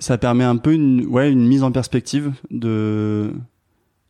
Ça 0.00 0.18
permet 0.18 0.44
un 0.44 0.58
peu 0.58 0.74
une, 0.74 1.06
ouais, 1.06 1.32
une 1.32 1.48
mise 1.48 1.62
en 1.62 1.72
perspective 1.72 2.32
de 2.50 3.32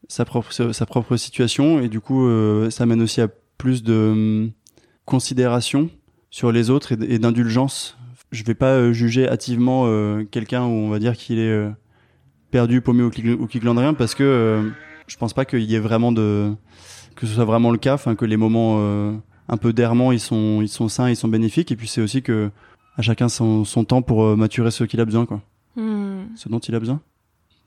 sa 0.08 0.24
propre, 0.24 0.52
sa 0.52 0.86
propre 0.86 1.16
situation 1.16 1.80
et 1.80 1.88
du 1.88 2.00
coup, 2.00 2.26
euh, 2.26 2.68
ça 2.70 2.84
mène 2.84 3.00
aussi 3.00 3.20
à 3.20 3.28
plus 3.58 3.84
de 3.84 3.94
hum, 3.94 4.50
considération 5.04 5.88
sur 6.30 6.50
les 6.50 6.68
autres 6.68 6.92
et 6.92 7.18
d'indulgence. 7.20 7.96
Je 8.32 8.42
vais 8.42 8.54
pas 8.54 8.72
euh, 8.72 8.92
juger 8.92 9.28
hâtivement 9.28 9.84
euh, 9.86 10.24
quelqu'un 10.24 10.64
où 10.64 10.70
on 10.70 10.90
va 10.90 10.98
dire 10.98 11.16
qu'il 11.16 11.38
est 11.38 11.68
perdu, 12.50 12.80
paumé 12.80 13.04
ou 13.04 13.10
qui, 13.10 13.30
ou 13.30 13.46
qui 13.46 13.60
glande 13.60 13.78
rien 13.78 13.94
parce 13.94 14.16
que 14.16 14.72
je 15.08 15.16
pense 15.16 15.32
pas 15.32 15.44
qu'il 15.44 15.62
y 15.62 15.74
ait 15.74 15.80
vraiment 15.80 16.12
de 16.12 16.52
que 17.16 17.26
ce 17.26 17.34
soit 17.34 17.44
vraiment 17.44 17.70
le 17.70 17.78
cas, 17.78 17.94
enfin 17.94 18.14
que 18.14 18.24
les 18.24 18.36
moments 18.36 18.76
euh, 18.78 19.12
un 19.48 19.56
peu 19.56 19.72
d'errement 19.72 20.12
ils 20.12 20.20
sont 20.20 20.60
ils 20.62 20.68
sont 20.68 20.88
sains, 20.88 21.10
ils 21.10 21.16
sont 21.16 21.28
bénéfiques 21.28 21.72
et 21.72 21.76
puis 21.76 21.88
c'est 21.88 22.00
aussi 22.00 22.22
que 22.22 22.50
à 22.96 23.02
chacun 23.02 23.28
son, 23.28 23.64
son 23.64 23.84
temps 23.84 24.02
pour 24.02 24.24
euh, 24.24 24.36
maturer 24.36 24.70
ce 24.70 24.84
qu'il 24.84 25.00
a 25.00 25.04
besoin 25.04 25.26
quoi. 25.26 25.40
Hmm. 25.76 26.26
Ce 26.36 26.48
dont 26.48 26.58
il 26.58 26.74
a 26.74 26.80
besoin. 26.80 27.00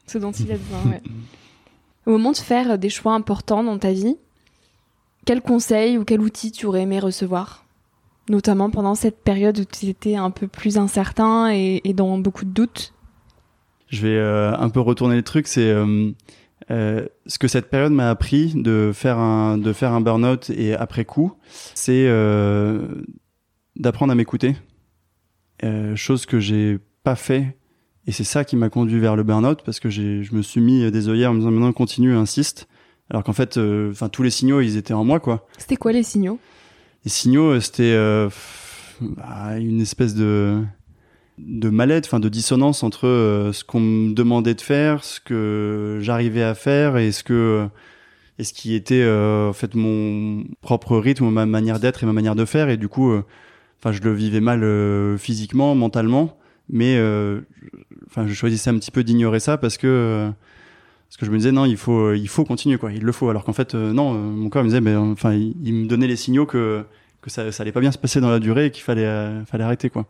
Ce 0.07 0.17
dont 0.17 0.31
il 0.31 0.51
a 0.51 0.55
besoin, 0.55 0.91
ouais. 0.91 1.01
Au 2.05 2.11
moment 2.11 2.31
de 2.31 2.37
faire 2.37 2.79
des 2.79 2.89
choix 2.89 3.13
importants 3.13 3.63
dans 3.63 3.77
ta 3.77 3.91
vie, 3.91 4.17
quel 5.25 5.41
conseil 5.41 5.97
ou 5.97 6.03
quel 6.03 6.19
outil 6.19 6.51
tu 6.51 6.65
aurais 6.65 6.81
aimé 6.81 6.99
recevoir? 6.99 7.63
Notamment 8.27 8.69
pendant 8.69 8.95
cette 8.95 9.21
période 9.21 9.59
où 9.59 9.65
tu 9.65 9.85
étais 9.85 10.15
un 10.15 10.31
peu 10.31 10.47
plus 10.47 10.77
incertain 10.77 11.51
et, 11.53 11.81
et 11.83 11.93
dans 11.93 12.17
beaucoup 12.17 12.45
de 12.45 12.49
doutes. 12.49 12.93
Je 13.87 14.01
vais 14.01 14.15
euh, 14.15 14.57
un 14.57 14.69
peu 14.69 14.79
retourner 14.79 15.15
le 15.15 15.21
truc, 15.21 15.47
c'est 15.47 15.71
euh, 16.71 17.05
ce 17.25 17.37
que 17.37 17.47
cette 17.47 17.69
période 17.69 17.91
m'a 17.91 18.09
appris 18.09 18.53
de 18.55 18.91
faire 18.93 19.17
un 19.17 19.57
de 19.57 19.73
faire 19.73 19.91
un 19.91 19.99
burn-out 19.99 20.49
et 20.51 20.73
après 20.73 21.03
coup, 21.03 21.33
c'est 21.75 22.05
euh, 22.07 22.87
d'apprendre 23.75 24.11
à 24.13 24.15
m'écouter, 24.15 24.55
euh, 25.63 25.95
chose 25.95 26.25
que 26.25 26.39
j'ai 26.39 26.79
pas 27.03 27.15
fait. 27.15 27.57
Et 28.07 28.11
c'est 28.11 28.23
ça 28.23 28.45
qui 28.45 28.55
m'a 28.55 28.69
conduit 28.69 28.99
vers 28.99 29.15
le 29.15 29.23
burn-out 29.23 29.61
parce 29.65 29.79
que 29.79 29.89
je 29.89 30.33
me 30.33 30.41
suis 30.41 30.61
mis 30.61 30.89
des 30.89 31.09
œillères 31.09 31.31
en 31.31 31.33
me 31.33 31.39
disant 31.39 31.51
maintenant 31.51 31.73
continue 31.73 32.15
insiste. 32.15 32.67
Alors 33.09 33.23
qu'en 33.23 33.33
fait 33.33 33.57
enfin 33.57 34.07
tous 34.07 34.23
les 34.23 34.29
signaux 34.29 34.61
ils 34.61 34.77
étaient 34.77 34.93
en 34.93 35.03
moi 35.03 35.19
quoi. 35.19 35.45
C'était 35.57 35.75
quoi 35.75 35.91
les 35.91 36.03
signaux? 36.03 36.39
Les 37.03 37.11
signaux 37.11 37.59
c'était 37.59 37.93
bah, 39.01 39.57
une 39.59 39.81
espèce 39.81 40.15
de 40.15 40.63
de 41.37 41.69
mal-être, 41.69 42.07
enfin 42.07 42.19
de 42.19 42.29
dissonance 42.29 42.83
entre 42.83 43.07
euh, 43.07 43.53
ce 43.53 43.63
qu'on 43.63 43.79
me 43.79 44.13
demandait 44.13 44.53
de 44.53 44.61
faire, 44.61 45.03
ce 45.03 45.19
que 45.19 45.99
j'arrivais 46.01 46.43
à 46.43 46.55
faire 46.55 46.97
et 46.97 47.11
ce 47.11 47.23
que 47.23 47.67
et 48.39 48.43
ce 48.43 48.53
qui 48.53 48.73
était 48.75 49.03
euh, 49.03 49.49
en 49.49 49.53
fait 49.53 49.75
mon 49.75 50.43
propre 50.61 50.97
rythme, 50.97 51.29
ma 51.29 51.45
manière 51.45 51.79
d'être 51.79 52.03
et 52.03 52.05
ma 52.05 52.13
manière 52.13 52.35
de 52.35 52.45
faire. 52.45 52.69
Et 52.69 52.77
du 52.77 52.87
coup 52.87 53.11
euh, 53.11 53.23
enfin 53.79 53.91
je 53.91 54.01
le 54.01 54.13
vivais 54.13 54.41
mal 54.41 55.17
physiquement, 55.17 55.75
mentalement, 55.75 56.37
mais 56.69 56.99
enfin 58.07 58.27
je 58.27 58.33
choisissais 58.33 58.69
un 58.69 58.77
petit 58.77 58.91
peu 58.91 59.03
d'ignorer 59.03 59.39
ça 59.39 59.57
parce 59.57 59.77
que 59.77 60.29
parce 61.09 61.17
que 61.17 61.25
je 61.25 61.31
me 61.31 61.37
disais 61.37 61.51
non 61.51 61.65
il 61.65 61.77
faut 61.77 62.13
il 62.13 62.27
faut 62.27 62.45
continuer 62.45 62.77
quoi, 62.77 62.91
il 62.91 63.03
le 63.03 63.11
faut. 63.11 63.29
Alors 63.29 63.43
qu'en 63.43 63.53
fait 63.53 63.73
non 63.73 64.13
mon 64.13 64.49
corps 64.49 64.63
me 64.63 64.69
disait 64.69 64.81
mais 64.81 64.95
enfin 64.95 65.33
il 65.33 65.73
me 65.73 65.87
donnait 65.87 66.07
les 66.07 66.15
signaux 66.15 66.45
que 66.45 66.85
que 67.21 67.29
ça, 67.29 67.51
ça 67.51 67.63
allait 67.63 67.71
pas 67.71 67.79
bien 67.79 67.91
se 67.91 67.97
passer 67.97 68.19
dans 68.19 68.29
la 68.29 68.39
durée 68.39 68.67
et 68.67 68.71
qu'il 68.71 68.83
fallait, 68.83 69.05
euh, 69.05 69.45
fallait 69.45 69.63
arrêter 69.63 69.89
quoi. 69.89 70.05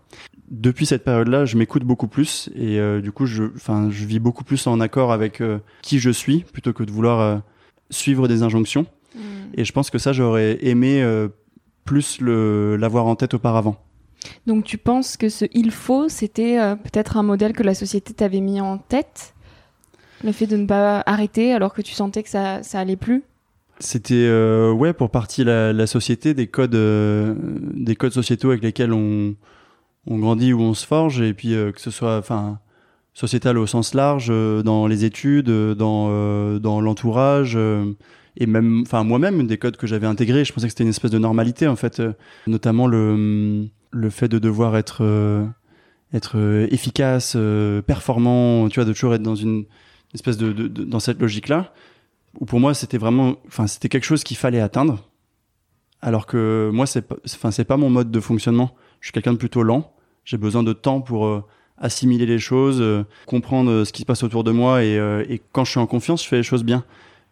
Depuis 0.49 0.85
cette 0.85 1.03
période-là, 1.03 1.45
je 1.45 1.57
m'écoute 1.57 1.83
beaucoup 1.83 2.07
plus 2.07 2.49
et 2.55 2.79
euh, 2.79 3.01
du 3.01 3.11
coup, 3.11 3.25
je, 3.25 3.43
enfin, 3.55 3.89
je 3.91 4.05
vis 4.05 4.19
beaucoup 4.19 4.43
plus 4.43 4.65
en 4.67 4.79
accord 4.79 5.11
avec 5.11 5.41
euh, 5.41 5.59
qui 5.81 5.99
je 5.99 6.09
suis 6.09 6.39
plutôt 6.39 6.73
que 6.73 6.83
de 6.83 6.91
vouloir 6.91 7.41
suivre 7.89 8.27
des 8.27 8.43
injonctions. 8.43 8.85
Mm. 9.15 9.19
Et 9.55 9.65
je 9.65 9.71
pense 9.73 9.89
que 9.89 9.97
ça, 9.97 10.13
j'aurais 10.13 10.57
aimé 10.61 11.05
plus 11.83 12.21
le 12.21 12.77
l'avoir 12.77 13.05
en 13.05 13.15
tête 13.15 13.33
auparavant. 13.33 13.75
Donc, 14.45 14.65
tu 14.65 14.77
penses 14.77 15.17
que 15.17 15.29
ce 15.29 15.45
il 15.51 15.71
faut, 15.71 16.07
c'était 16.07 16.57
peut-être 16.75 17.17
un 17.17 17.23
modèle 17.23 17.53
que 17.53 17.63
la 17.63 17.73
société 17.73 18.13
t'avait 18.13 18.39
mis 18.39 18.61
en 18.61 18.77
tête, 18.77 19.33
le 20.23 20.31
fait 20.31 20.47
de 20.47 20.57
ne 20.57 20.67
pas 20.67 21.01
arrêter 21.05 21.53
alors 21.53 21.73
que 21.73 21.81
tu 21.81 21.93
sentais 21.93 22.23
que 22.23 22.29
ça, 22.29 22.61
ça 22.63 22.79
allait 22.79 22.95
plus? 22.95 23.23
C'était 23.81 24.13
euh, 24.27 24.71
ouais 24.71 24.93
pour 24.93 25.09
partie 25.09 25.43
la, 25.43 25.87
société 25.87 26.33
des 26.33 26.47
codes 26.47 26.75
euh, 26.75 27.33
des 27.73 27.95
codes 27.95 28.13
sociétaux 28.13 28.49
avec 28.49 28.61
lesquels 28.61 28.93
on 28.93 29.35
grandit 30.07 30.53
ou 30.53 30.61
on 30.61 30.73
se 30.73 30.85
forge 30.85 31.19
et 31.21 31.33
puis 31.33 31.55
euh, 31.55 31.71
que 31.71 31.81
ce 31.81 31.89
soit 31.89 32.17
enfin 32.17 32.59
sociétal 33.13 33.57
au 33.57 33.65
sens 33.65 33.93
large 33.93 34.31
dans 34.63 34.87
les 34.87 35.03
études 35.03 35.49
dans 35.49 36.59
dans 36.59 36.79
l'entourage 36.79 37.57
et 38.37 38.45
même 38.45 38.83
enfin 38.85 39.03
moi-même 39.03 39.47
des 39.47 39.57
codes 39.57 39.75
que 39.75 39.87
j'avais 39.87 40.07
intégrés 40.07 40.45
je 40.45 40.53
pensais 40.53 40.67
que 40.67 40.71
c'était 40.71 40.83
une 40.83 40.91
espèce 40.91 41.11
de 41.11 41.17
normalité 41.17 41.67
en 41.67 41.75
fait 41.75 42.01
notamment 42.47 42.87
le 42.87 43.67
le 43.91 44.09
fait 44.09 44.29
de 44.29 44.39
devoir 44.39 44.77
être 44.77 45.03
être 46.13 46.67
efficace 46.71 47.35
performant 47.85 48.69
tu 48.69 48.79
vois 48.79 48.85
de 48.85 48.93
toujours 48.93 49.15
être 49.15 49.23
dans 49.23 49.35
une 49.35 49.65
espèce 50.13 50.37
de 50.37 50.67
dans 50.67 51.01
cette 51.01 51.19
logique 51.19 51.49
là 51.49 51.73
où 52.39 52.45
pour 52.45 52.59
moi 52.59 52.73
c'était 52.73 52.97
vraiment, 52.97 53.35
enfin 53.47 53.67
c'était 53.67 53.89
quelque 53.89 54.05
chose 54.05 54.23
qu'il 54.23 54.37
fallait 54.37 54.61
atteindre, 54.61 55.09
alors 56.01 56.25
que 56.25 56.69
moi 56.73 56.85
c'est, 56.85 57.05
enfin 57.25 57.51
c'est 57.51 57.65
pas 57.65 57.77
mon 57.77 57.89
mode 57.89 58.11
de 58.11 58.19
fonctionnement. 58.19 58.75
Je 58.99 59.07
suis 59.07 59.13
quelqu'un 59.13 59.33
de 59.33 59.37
plutôt 59.37 59.63
lent. 59.63 59.93
J'ai 60.25 60.37
besoin 60.37 60.63
de 60.63 60.73
temps 60.73 61.01
pour 61.01 61.25
euh, 61.25 61.43
assimiler 61.77 62.25
les 62.25 62.39
choses, 62.39 62.79
euh, 62.79 63.03
comprendre 63.25 63.71
euh, 63.71 63.85
ce 63.85 63.91
qui 63.91 64.01
se 64.01 64.05
passe 64.05 64.23
autour 64.23 64.43
de 64.43 64.51
moi 64.51 64.83
et, 64.83 65.41
quand 65.51 65.65
je 65.65 65.71
suis 65.71 65.79
en 65.79 65.87
confiance, 65.87 66.23
je 66.23 66.27
fais 66.27 66.37
les 66.37 66.43
choses 66.43 66.63
bien. 66.63 66.83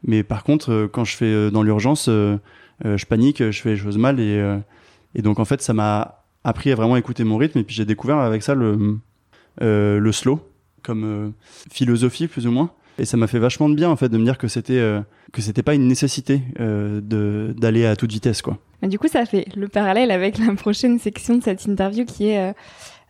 Mais 0.04 0.24
par 0.24 0.44
contre, 0.44 0.90
quand 0.92 1.04
je 1.04 1.16
fais 1.16 1.52
dans 1.52 1.62
l'urgence, 1.62 2.08
je 2.08 3.06
panique, 3.06 3.52
je 3.52 3.62
fais 3.62 3.72
les 3.72 3.78
choses 3.78 3.98
mal 3.98 4.20
et, 4.20 5.22
donc 5.22 5.40
en 5.40 5.46
fait 5.46 5.62
ça 5.62 5.74
m'a 5.74 6.24
appris 6.46 6.72
à 6.72 6.76
vraiment 6.76 6.96
écouter 6.96 7.26
mon 7.26 7.36
rythme 7.36 7.60
et 7.60 7.64
puis 7.64 7.76
j'ai 7.76 7.84
découvert 7.84 8.18
avec 8.18 8.42
ça 8.42 8.56
le 8.56 10.12
slow 10.14 10.40
comme 10.84 11.34
philosophie 11.70 12.28
plus 12.28 12.48
ou 12.48 12.52
moins 12.52 12.72
et 13.00 13.06
ça 13.06 13.18
m'a 13.18 13.28
fait 13.28 13.40
vachement 13.40 13.70
de 13.70 13.76
bien 13.76 13.90
en 13.90 13.96
fait 13.96 14.10
de 14.10 14.18
me 14.18 14.24
dire 14.24 14.38
que 14.38 14.48
c'était 14.48 14.78
euh, 14.78 15.02
que 15.32 15.42
c'était 15.42 15.64
pas 15.64 15.74
une 15.74 15.88
nécessité 15.88 16.42
euh, 16.60 17.02
de 17.02 17.54
d'aller 17.58 17.86
à 17.86 17.96
toute 17.96 18.12
vitesse 18.12 18.42
quoi. 18.42 18.58
du 18.84 19.00
coup, 19.00 19.08
ça 19.08 19.26
fait 19.26 19.48
le 19.56 19.68
parallèle 19.68 20.12
avec 20.12 20.38
la 20.38 20.54
prochaine 20.54 21.00
section 21.00 21.38
de 21.38 21.44
cette 21.44 21.66
interview 21.66 22.06
qui 22.06 22.28
est 22.28 22.54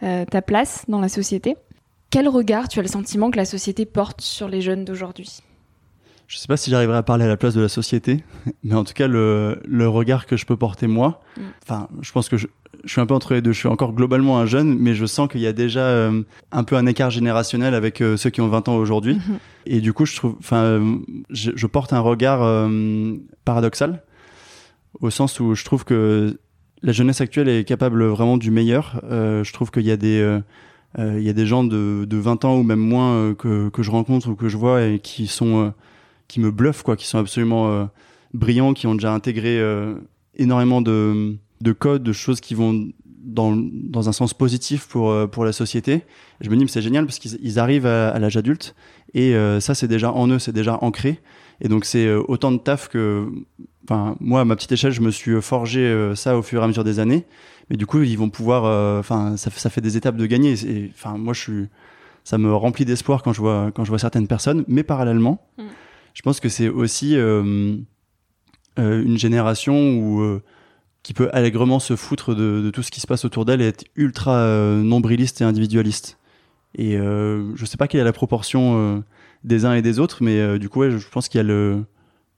euh, 0.03 0.25
ta 0.25 0.41
place 0.41 0.85
dans 0.87 0.99
la 0.99 1.09
société. 1.09 1.55
Quel 2.09 2.27
regard 2.27 2.67
tu 2.67 2.79
as 2.79 2.81
le 2.81 2.87
sentiment 2.87 3.29
que 3.29 3.37
la 3.37 3.45
société 3.45 3.85
porte 3.85 4.21
sur 4.21 4.47
les 4.47 4.61
jeunes 4.61 4.85
d'aujourd'hui? 4.85 5.41
Je 6.29 6.37
sais 6.37 6.47
pas 6.47 6.57
si 6.57 6.69
j'arriverai 6.69 6.97
à 6.97 7.03
parler 7.03 7.25
à 7.25 7.27
la 7.27 7.37
place 7.37 7.55
de 7.55 7.61
la 7.61 7.67
société, 7.67 8.23
mais 8.63 8.75
en 8.75 8.83
tout 8.83 8.93
cas 8.93 9.07
le, 9.07 9.59
le 9.67 9.89
regard 9.89 10.27
que 10.27 10.37
je 10.37 10.45
peux 10.45 10.55
porter 10.55 10.85
moi. 10.85 11.21
Mm. 11.35 11.41
Enfin, 11.63 11.87
je 12.01 12.11
pense 12.11 12.29
que 12.29 12.37
je, 12.37 12.45
je, 12.83 12.91
suis 12.91 13.01
un 13.01 13.07
peu 13.07 13.15
entre 13.15 13.33
les 13.33 13.41
deux. 13.41 13.51
Je 13.51 13.57
suis 13.57 13.67
encore 13.67 13.93
globalement 13.93 14.37
un 14.37 14.45
jeune, 14.45 14.77
mais 14.77 14.93
je 14.93 15.07
sens 15.07 15.27
qu'il 15.27 15.41
y 15.41 15.47
a 15.47 15.53
déjà 15.53 15.81
euh, 15.81 16.21
un 16.51 16.63
peu 16.63 16.75
un 16.75 16.85
écart 16.85 17.09
générationnel 17.09 17.73
avec 17.73 18.01
euh, 18.01 18.15
ceux 18.15 18.29
qui 18.29 18.41
ont 18.41 18.47
20 18.47 18.69
ans 18.69 18.75
aujourd'hui. 18.75 19.15
Mm-hmm. 19.15 19.39
Et 19.65 19.81
du 19.81 19.91
coup, 19.91 20.05
je 20.05 20.15
trouve, 20.15 20.35
enfin, 20.37 20.79
je, 21.31 21.51
je, 21.55 21.67
porte 21.67 21.93
un 21.93 21.99
regard 21.99 22.43
euh, 22.43 23.15
paradoxal 23.43 24.03
au 25.01 25.09
sens 25.09 25.39
où 25.39 25.55
je 25.55 25.65
trouve 25.65 25.83
que 25.83 26.39
la 26.83 26.91
jeunesse 26.91 27.21
actuelle 27.21 27.49
est 27.49 27.63
capable 27.63 28.05
vraiment 28.05 28.37
du 28.37 28.51
meilleur. 28.51 29.01
je 29.03 29.53
trouve 29.53 29.69
qu'il 29.69 29.83
y 29.83 29.91
a 29.91 29.97
des 29.97 30.39
il 30.97 31.21
y 31.21 31.29
a 31.29 31.33
des 31.33 31.45
gens 31.45 31.63
de, 31.63 32.05
de 32.05 32.17
20 32.17 32.45
ans 32.45 32.57
ou 32.57 32.63
même 32.63 32.79
moins 32.79 33.35
que, 33.35 33.69
que 33.69 33.83
je 33.83 33.91
rencontre 33.91 34.29
ou 34.29 34.35
que 34.35 34.49
je 34.49 34.57
vois 34.57 34.83
et 34.83 34.99
qui 34.99 35.27
sont 35.27 35.73
qui 36.29 36.39
me 36.39 36.51
bluffent, 36.51 36.83
quoi, 36.83 36.95
qui 36.95 37.07
sont 37.07 37.17
absolument 37.17 37.69
euh, 37.69 37.85
brillants, 38.33 38.73
qui 38.73 38.87
ont 38.87 38.93
déjà 38.93 39.11
intégré 39.11 39.59
euh, 39.59 39.95
énormément 40.35 40.81
de, 40.81 41.35
de 41.59 41.71
codes, 41.73 42.03
de 42.03 42.13
choses 42.13 42.39
qui 42.39 42.53
vont 42.55 42.87
dans, 43.05 43.53
dans 43.57 44.07
un 44.07 44.13
sens 44.13 44.33
positif 44.33 44.87
pour, 44.87 45.09
euh, 45.09 45.27
pour 45.27 45.43
la 45.43 45.51
société. 45.51 46.03
je 46.39 46.49
me 46.49 46.55
dis, 46.55 46.65
c'est 46.69 46.81
génial 46.81 47.05
parce 47.05 47.19
qu'ils 47.19 47.59
arrivent 47.59 47.87
à, 47.87 48.17
l'âge 48.19 48.37
adulte 48.37 48.75
et 49.13 49.33
ça, 49.59 49.73
c'est 49.73 49.87
déjà 49.87 50.13
en 50.13 50.27
eux, 50.27 50.39
c'est 50.39 50.53
déjà 50.53 50.77
ancré. 50.81 51.19
Et 51.61 51.67
donc, 51.67 51.83
c'est 51.83 52.13
autant 52.13 52.51
de 52.51 52.57
taf 52.57 52.89
que, 52.89 53.27
enfin, 53.83 54.15
moi, 54.19 54.41
à 54.41 54.45
ma 54.45 54.55
petite 54.55 54.71
échelle, 54.71 54.91
je 54.91 55.01
me 55.01 55.09
suis 55.09 55.41
forgé 55.41 56.13
ça 56.15 56.37
au 56.37 56.43
fur 56.43 56.61
et 56.61 56.63
à 56.63 56.67
mesure 56.67 56.83
des 56.83 56.99
années. 56.99 57.25
Mais 57.71 57.75
du 57.75 57.87
coup, 57.87 58.03
ils 58.03 58.17
vont 58.19 58.29
pouvoir, 58.29 58.99
enfin, 58.99 59.35
ça, 59.35 59.49
ça, 59.49 59.71
fait 59.71 59.81
des 59.81 59.97
étapes 59.97 60.15
de 60.15 60.27
gagner. 60.27 60.53
Enfin, 60.93 61.17
moi, 61.17 61.33
je 61.33 61.39
suis, 61.39 61.67
ça 62.23 62.37
me 62.37 62.53
remplit 62.53 62.85
d'espoir 62.85 63.23
quand 63.23 63.33
je 63.33 63.41
vois, 63.41 63.71
quand 63.73 63.83
je 63.83 63.89
vois 63.89 63.97
certaines 63.97 64.27
personnes. 64.27 64.63
Mais 64.67 64.83
parallèlement, 64.83 65.41
mm 65.57 65.63
je 66.19 66.21
pense 66.21 66.41
que 66.41 66.49
c'est 66.49 66.67
aussi 66.67 67.15
euh, 67.15 67.77
euh, 68.77 69.03
une 69.05 69.17
génération 69.17 69.93
où 69.93 70.19
euh, 70.19 70.43
qui 71.01 71.13
peut 71.13 71.29
allègrement 71.31 71.79
se 71.79 71.95
foutre 71.95 72.35
de, 72.35 72.69
tout 72.71 72.83
ce 72.83 72.91
qui 72.91 72.99
se 72.99 73.07
passe 73.07 73.23
autour 73.23 73.45
d'elle 73.45 73.61
et 73.61 73.67
être 73.67 73.85
ultra 73.95 74.45
nombriliste 74.83 75.39
et 75.39 75.45
individualiste. 75.45 76.19
Et 76.77 76.97
je 76.97 77.65
sais 77.65 77.77
pas 77.77 77.87
quelle 77.87 78.01
est 78.01 78.03
la 78.03 78.11
proportion 78.11 79.01
des 79.45 79.63
uns 79.63 79.75
et 79.75 79.81
des 79.81 79.97
autres, 79.97 80.17
mais 80.21 80.59
du 80.59 80.67
coup, 80.67 80.83
je 80.83 81.07
pense 81.07 81.29
qu'il 81.29 81.37
y 81.39 81.41
a 81.41 81.43
le 81.45 81.85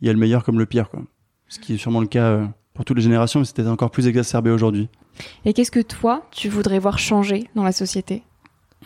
meilleur 0.03 0.43
comme 0.43 0.59
le 0.59 0.67
pire. 0.67 0.89
Ce 1.47 1.57
qui 1.57 1.73
est 1.73 1.77
sûrement 1.77 2.01
le 2.01 2.07
cas 2.07 2.47
pour 2.75 2.85
toutes 2.85 2.97
les 2.97 3.03
générations, 3.03 3.39
mais 3.39 3.47
c'était 3.47 3.65
encore 3.65 3.89
plus 3.89 4.05
exacerbé 4.05 4.51
aujourd'hui. 4.51 4.89
Et 5.43 5.53
qu'est-ce 5.53 5.71
que 5.71 5.81
toi, 5.81 6.27
tu 6.29 6.47
voudrais 6.47 6.77
voir 6.77 6.99
changer 6.99 7.49
dans 7.55 7.63
la 7.63 7.71
société? 7.71 8.21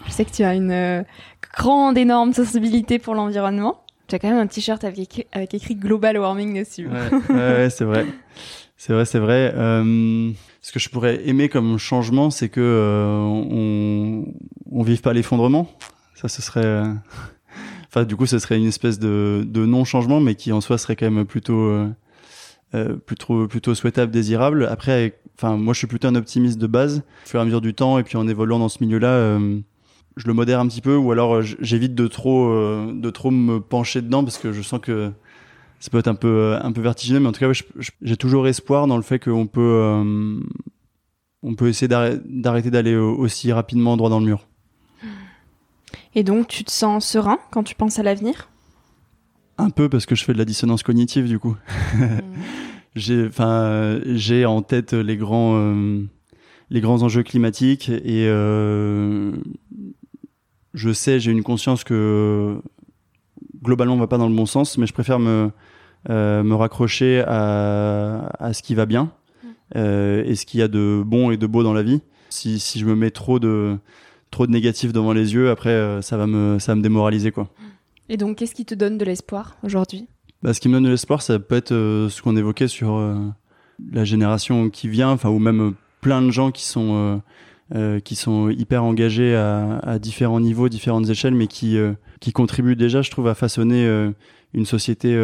Je 0.05 0.11
sais 0.11 0.23
que 0.23 0.31
tu 0.31 0.43
as 0.43 0.55
une 0.55 1.05
grande, 1.53 1.97
énorme 1.97 2.31
sensibilité 2.31 2.97
pour 2.97 3.13
l'environnement. 3.13 3.84
Tu 4.07 4.15
as 4.15 4.19
quand 4.19 4.29
même 4.29 4.37
un 4.37 4.47
t-shirt 4.47 4.83
avec, 4.83 5.27
écrit, 5.51 5.75
Global 5.75 6.17
Warming 6.17 6.59
dessus. 6.59 6.87
Ouais, 7.29 7.69
c'est 7.69 7.85
vrai. 7.85 8.05
C'est 8.77 8.93
vrai, 8.93 9.05
c'est 9.05 9.19
vrai. 9.19 9.53
Euh, 9.55 10.31
ce 10.61 10.71
que 10.71 10.79
je 10.79 10.89
pourrais 10.89 11.27
aimer 11.27 11.49
comme 11.49 11.77
changement, 11.77 12.29
c'est 12.29 12.49
que 12.49 12.61
euh, 12.61 13.17
on, 13.17 14.25
on 14.71 14.83
vive 14.83 15.01
pas 15.01 15.13
l'effondrement. 15.13 15.71
Ça, 16.13 16.27
ce 16.27 16.41
serait. 16.41 16.65
Euh, 16.65 16.93
enfin, 17.87 18.03
du 18.03 18.15
coup, 18.15 18.25
ce 18.25 18.37
serait 18.37 18.57
une 18.57 18.67
espèce 18.67 18.99
de, 18.99 19.43
de 19.47 19.65
non-changement, 19.65 20.19
mais 20.19 20.35
qui 20.35 20.51
en 20.51 20.61
soi 20.61 20.77
serait 20.77 20.95
quand 20.95 21.09
même 21.09 21.25
plutôt, 21.25 21.71
euh, 22.75 22.95
plutôt, 23.05 23.47
plutôt 23.47 23.73
souhaitable, 23.73 24.11
désirable. 24.11 24.67
Après, 24.69 25.19
enfin, 25.37 25.57
moi, 25.57 25.73
je 25.73 25.79
suis 25.79 25.87
plutôt 25.87 26.09
un 26.09 26.15
optimiste 26.15 26.59
de 26.59 26.67
base. 26.67 27.03
Au 27.25 27.29
fur 27.29 27.39
et 27.39 27.41
à 27.41 27.45
mesure 27.45 27.61
du 27.61 27.73
temps, 27.73 27.97
et 27.97 28.03
puis 28.03 28.17
en 28.17 28.27
évoluant 28.27 28.59
dans 28.59 28.69
ce 28.69 28.83
milieu-là 28.83 29.39
je 30.17 30.27
le 30.27 30.33
modère 30.33 30.59
un 30.59 30.67
petit 30.67 30.81
peu 30.81 30.95
ou 30.95 31.11
alors 31.11 31.35
euh, 31.35 31.41
j'évite 31.59 31.93
de 31.93 32.07
trop 32.07 32.49
euh, 32.49 32.91
de 32.93 33.09
trop 33.09 33.31
me 33.31 33.59
pencher 33.59 34.01
dedans 34.01 34.23
parce 34.23 34.37
que 34.37 34.51
je 34.51 34.61
sens 34.61 34.79
que 34.79 35.11
ça 35.79 35.89
peut 35.89 35.97
être 35.97 36.07
un 36.07 36.15
peu 36.15 36.27
euh, 36.27 36.59
un 36.61 36.71
peu 36.71 36.81
vertigineux 36.81 37.19
mais 37.19 37.27
en 37.27 37.31
tout 37.31 37.39
cas 37.39 37.51
j'ai 38.01 38.17
toujours 38.17 38.47
espoir 38.47 38.87
dans 38.87 38.97
le 38.97 39.03
fait 39.03 39.19
qu'on 39.19 39.47
peut 39.47 40.41
on 41.43 41.55
peut 41.55 41.67
essayer 41.67 41.87
d'arrêter 41.87 42.71
d'aller 42.71 42.95
aussi 42.95 43.51
rapidement 43.51 43.97
droit 43.97 44.09
dans 44.09 44.19
le 44.19 44.25
mur. 44.25 44.47
Et 46.15 46.23
donc 46.23 46.47
tu 46.47 46.63
te 46.63 46.71
sens 46.71 47.05
serein 47.05 47.37
quand 47.51 47.63
tu 47.63 47.75
penses 47.75 47.99
à 47.99 48.03
l'avenir? 48.03 48.49
Un 49.57 49.69
peu 49.69 49.89
parce 49.89 50.05
que 50.05 50.15
je 50.15 50.23
fais 50.23 50.33
de 50.33 50.37
la 50.37 50.45
dissonance 50.45 50.81
cognitive 50.81 51.27
du 51.27 51.39
coup. 51.39 51.55
J'ai 52.95 53.27
enfin 53.27 53.99
j'ai 54.05 54.45
en 54.45 54.61
tête 54.61 54.93
les 54.93 55.17
grands 55.17 55.75
les 56.69 56.79
grands 56.79 57.03
enjeux 57.03 57.23
climatiques 57.23 57.89
et 57.89 58.29
je 60.75 60.91
sais, 60.91 61.19
j'ai 61.19 61.31
une 61.31 61.43
conscience 61.43 61.83
que 61.83 62.61
globalement 63.63 63.95
on 63.95 63.99
va 63.99 64.07
pas 64.07 64.17
dans 64.17 64.29
le 64.29 64.35
bon 64.35 64.45
sens, 64.45 64.77
mais 64.77 64.85
je 64.85 64.93
préfère 64.93 65.19
me 65.19 65.49
euh, 66.09 66.43
me 66.43 66.53
raccrocher 66.53 67.23
à, 67.25 68.29
à 68.37 68.53
ce 68.53 68.61
qui 68.61 68.75
va 68.75 68.85
bien 68.85 69.05
mm. 69.43 69.47
euh, 69.77 70.23
et 70.23 70.35
ce 70.35 70.45
qu'il 70.45 70.59
y 70.59 70.63
a 70.63 70.67
de 70.67 71.01
bon 71.03 71.31
et 71.31 71.37
de 71.37 71.47
beau 71.47 71.63
dans 71.63 71.73
la 71.73 71.81
vie. 71.81 72.01
Si, 72.29 72.59
si 72.59 72.77
je 72.77 72.85
me 72.85 72.95
mets 72.95 73.09
trop 73.09 73.39
de 73.39 73.77
trop 74.29 74.45
de 74.45 74.51
négatifs 74.51 74.93
devant 74.93 75.13
les 75.13 75.33
yeux, 75.33 75.49
après 75.49 75.71
euh, 75.71 76.01
ça 76.01 76.17
va 76.17 76.27
me 76.27 76.59
ça 76.59 76.73
va 76.73 76.75
me 76.75 76.83
démoraliser 76.83 77.31
quoi. 77.31 77.47
Et 78.09 78.17
donc 78.17 78.37
qu'est-ce 78.37 78.53
qui 78.53 78.65
te 78.65 78.75
donne 78.75 78.99
de 78.99 79.05
l'espoir 79.05 79.57
aujourd'hui? 79.63 80.07
Bah, 80.43 80.53
ce 80.53 80.59
qui 80.59 80.67
me 80.67 80.73
donne 80.73 80.83
de 80.83 80.89
l'espoir, 80.89 81.23
ça 81.23 81.39
peut 81.39 81.55
être 81.55 81.69
ce 81.69 82.21
qu'on 82.21 82.37
évoquait 82.37 82.67
sur 82.67 83.01
la 83.91 84.05
génération 84.05 84.69
qui 84.69 84.87
vient, 84.87 85.09
enfin 85.09 85.29
ou 85.29 85.39
même 85.39 85.73
plein 86.01 86.21
de 86.21 86.29
gens 86.29 86.51
qui 86.51 86.65
sont 86.65 87.21
qui 88.03 88.15
sont 88.15 88.49
hyper 88.49 88.83
engagés 88.83 89.35
à, 89.35 89.79
à, 89.79 89.99
différents 89.99 90.39
niveaux, 90.39 90.69
différentes 90.69 91.09
échelles, 91.09 91.33
mais 91.33 91.47
qui 91.47 91.77
qui 92.19 92.31
contribuent 92.31 92.75
déjà, 92.75 93.01
je 93.01 93.11
trouve, 93.11 93.27
à 93.27 93.35
façonner 93.35 94.11
une 94.53 94.65
société 94.65 95.17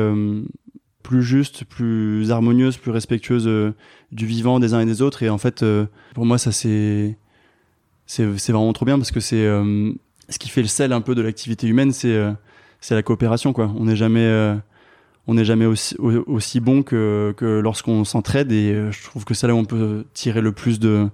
plus 1.04 1.24
juste, 1.24 1.66
plus 1.66 2.32
harmonieuse, 2.32 2.78
plus 2.78 2.92
respectueuse 2.92 3.74
du 4.12 4.26
vivant 4.26 4.60
des 4.60 4.74
uns 4.74 4.80
et 4.80 4.86
des 4.86 5.02
autres. 5.02 5.24
Et 5.24 5.30
en 5.30 5.38
fait, 5.38 5.64
pour 6.14 6.26
moi, 6.26 6.38
ça 6.38 6.52
c'est 6.52 7.18
c'est 8.08 8.26
vraiment 8.26 8.74
trop 8.74 8.86
bien 8.86 8.98
parce 8.98 9.12
que 9.12 9.20
c'est 9.20 9.46
ce 9.46 10.40
qui 10.40 10.50
fait 10.50 10.62
le 10.62 10.68
sel 10.68 10.94
un 10.94 11.02
peu 11.02 11.14
de 11.14 11.22
l'activité 11.22 11.68
humaine, 11.68 11.92
c'est 11.92 12.20
c'est 12.82 12.96
la 12.96 13.04
coopération 13.04 13.54
quoi. 13.54 13.72
On 13.78 13.86
n'est 13.86 13.96
jamais 13.96 14.26
euh, 14.26 14.56
on 15.28 15.36
n'est 15.36 15.46
jamais 15.46 15.68
aussi, 15.68 15.96
aussi 16.00 16.60
bon 16.60 16.82
que, 16.82 17.34
que 17.38 17.60
lorsqu'on 17.60 18.04
s'entraide 18.04 18.52
et 18.52 18.72
euh, 18.72 18.92
je 18.92 19.04
trouve 19.04 19.24
que 19.24 19.36
c'est 19.36 19.48
là 19.48 19.54
où 19.54 19.58
on 19.58 19.66
peut 19.66 20.04
tirer 20.14 20.42
le 20.42 20.52
plus 20.52 20.80
de, 20.80 21.08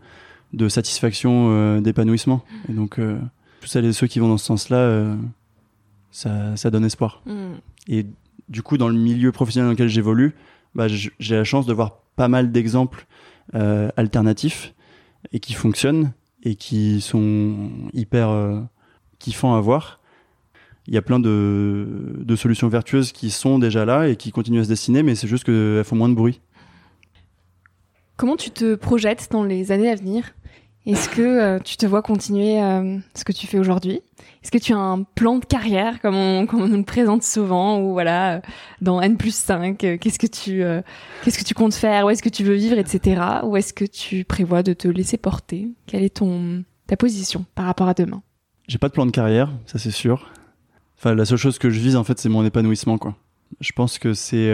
de 0.53 0.69
satisfaction, 0.69 1.49
euh, 1.51 1.81
d'épanouissement. 1.81 2.43
Et 2.69 2.73
donc, 2.73 2.99
tous 3.61 3.67
celles 3.67 3.85
et 3.85 3.93
ceux 3.93 4.07
qui 4.07 4.19
vont 4.19 4.29
dans 4.29 4.37
ce 4.37 4.45
sens-là, 4.45 5.15
ça, 6.11 6.55
ça, 6.55 6.71
donne 6.71 6.85
espoir. 6.85 7.21
Mm. 7.25 7.53
Et 7.89 8.05
du 8.49 8.61
coup, 8.61 8.77
dans 8.77 8.89
le 8.89 8.97
milieu 8.97 9.31
professionnel 9.31 9.67
dans 9.67 9.71
lequel 9.71 9.89
j'évolue, 9.89 10.35
bah, 10.75 10.87
j'ai 10.87 11.35
la 11.35 11.43
chance 11.43 11.65
de 11.65 11.73
voir 11.73 11.99
pas 12.15 12.27
mal 12.27 12.51
d'exemples 12.51 13.05
alternatifs 13.53 14.73
et 15.31 15.39
qui 15.39 15.53
fonctionnent 15.53 16.11
et 16.43 16.55
qui 16.55 17.01
sont 17.01 17.69
hyper 17.93 18.29
kiffants 19.19 19.55
à 19.55 19.61
voir 19.61 19.99
il 20.87 20.93
y 20.93 20.97
a 20.97 21.01
plein 21.01 21.19
de, 21.19 22.15
de, 22.17 22.35
solutions 22.35 22.69
vertueuses 22.69 23.11
qui 23.11 23.29
sont 23.29 23.59
déjà 23.59 23.85
là 23.85 24.07
et 24.07 24.15
qui 24.15 24.31
continuent 24.31 24.61
à 24.61 24.63
se 24.63 24.69
dessiner, 24.69 25.03
mais 25.03 25.15
c'est 25.15 25.27
juste 25.27 25.43
qu'elles 25.43 25.83
font 25.83 25.97
moins 25.97 26.09
de 26.09 26.13
bruit. 26.13 26.39
Comment 28.17 28.35
tu 28.35 28.49
te 28.49 28.73
projettes 28.73 29.27
dans 29.31 29.43
les 29.43 29.71
années 29.71 29.91
à 29.91 29.95
venir? 29.95 30.23
Est-ce 30.87 31.07
que 31.07 31.21
euh, 31.21 31.59
tu 31.59 31.77
te 31.77 31.85
vois 31.85 32.01
continuer 32.01 32.59
euh, 32.63 32.97
ce 33.13 33.23
que 33.23 33.31
tu 33.31 33.45
fais 33.45 33.59
aujourd'hui? 33.59 34.01
Est-ce 34.41 34.49
que 34.49 34.57
tu 34.57 34.73
as 34.73 34.77
un 34.77 35.03
plan 35.03 35.37
de 35.37 35.45
carrière, 35.45 36.01
comme 36.01 36.15
on, 36.15 36.47
comme 36.47 36.63
on 36.63 36.67
nous 36.67 36.77
le 36.77 36.83
présente 36.83 37.21
souvent, 37.21 37.79
ou 37.79 37.91
voilà, 37.91 38.37
euh, 38.37 38.41
dans 38.81 39.01
N 39.01 39.17
plus 39.17 39.35
5, 39.35 39.77
qu'est-ce 39.77 40.17
que 40.17 40.25
tu, 40.25 40.63
qu'est-ce 41.23 41.37
que 41.37 41.43
tu 41.43 41.53
comptes 41.53 41.75
faire 41.75 42.05
Où 42.05 42.09
est-ce 42.09 42.23
que 42.23 42.29
tu 42.29 42.43
veux 42.43 42.55
vivre, 42.55 42.79
etc. 42.79 43.21
Ou 43.43 43.55
est-ce 43.55 43.71
que 43.71 43.85
tu 43.85 44.23
prévois 44.23 44.63
de 44.63 44.73
te 44.73 44.87
laisser 44.87 45.17
porter? 45.17 45.69
Quelle 45.85 46.01
est 46.01 46.15
ton, 46.17 46.63
ta 46.87 46.97
position 46.97 47.45
par 47.53 47.65
rapport 47.65 47.87
à 47.87 47.93
demain? 47.93 48.23
J'ai 48.67 48.79
pas 48.79 48.87
de 48.87 48.93
plan 48.93 49.05
de 49.05 49.11
carrière, 49.11 49.51
ça 49.67 49.77
c'est 49.77 49.91
sûr. 49.91 50.31
Enfin, 50.97 51.13
la 51.13 51.25
seule 51.25 51.37
chose 51.37 51.59
que 51.59 51.69
je 51.69 51.79
vise, 51.79 51.95
en 51.95 52.03
fait, 52.03 52.17
c'est 52.17 52.29
mon 52.29 52.43
épanouissement, 52.43 52.97
quoi. 52.97 53.15
Je 53.59 53.73
pense 53.73 53.99
que 53.99 54.13
c'est 54.15 54.51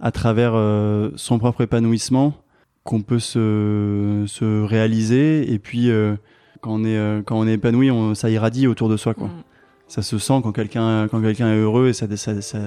à 0.00 0.10
travers 0.10 0.52
euh, 0.54 1.10
son 1.16 1.38
propre 1.38 1.62
épanouissement 1.62 2.34
qu'on 2.82 3.02
peut 3.02 3.18
se, 3.18 4.24
se 4.26 4.62
réaliser. 4.62 5.52
Et 5.52 5.58
puis, 5.58 5.90
euh, 5.90 6.16
quand, 6.60 6.72
on 6.72 6.84
est, 6.84 7.24
quand 7.24 7.38
on 7.38 7.46
est 7.46 7.54
épanoui, 7.54 7.90
on, 7.90 8.14
ça 8.14 8.30
irradie 8.30 8.66
autour 8.66 8.88
de 8.88 8.96
soi, 8.96 9.14
quoi. 9.14 9.28
Mm. 9.28 9.42
Ça 9.86 10.02
se 10.02 10.18
sent 10.18 10.40
quand 10.42 10.52
quelqu'un 10.52 11.08
quelqu'un 11.08 11.52
est 11.52 11.58
heureux 11.58 11.88
et 11.88 11.92
ça, 11.92 12.06
ça, 12.16 12.40
ça, 12.40 12.58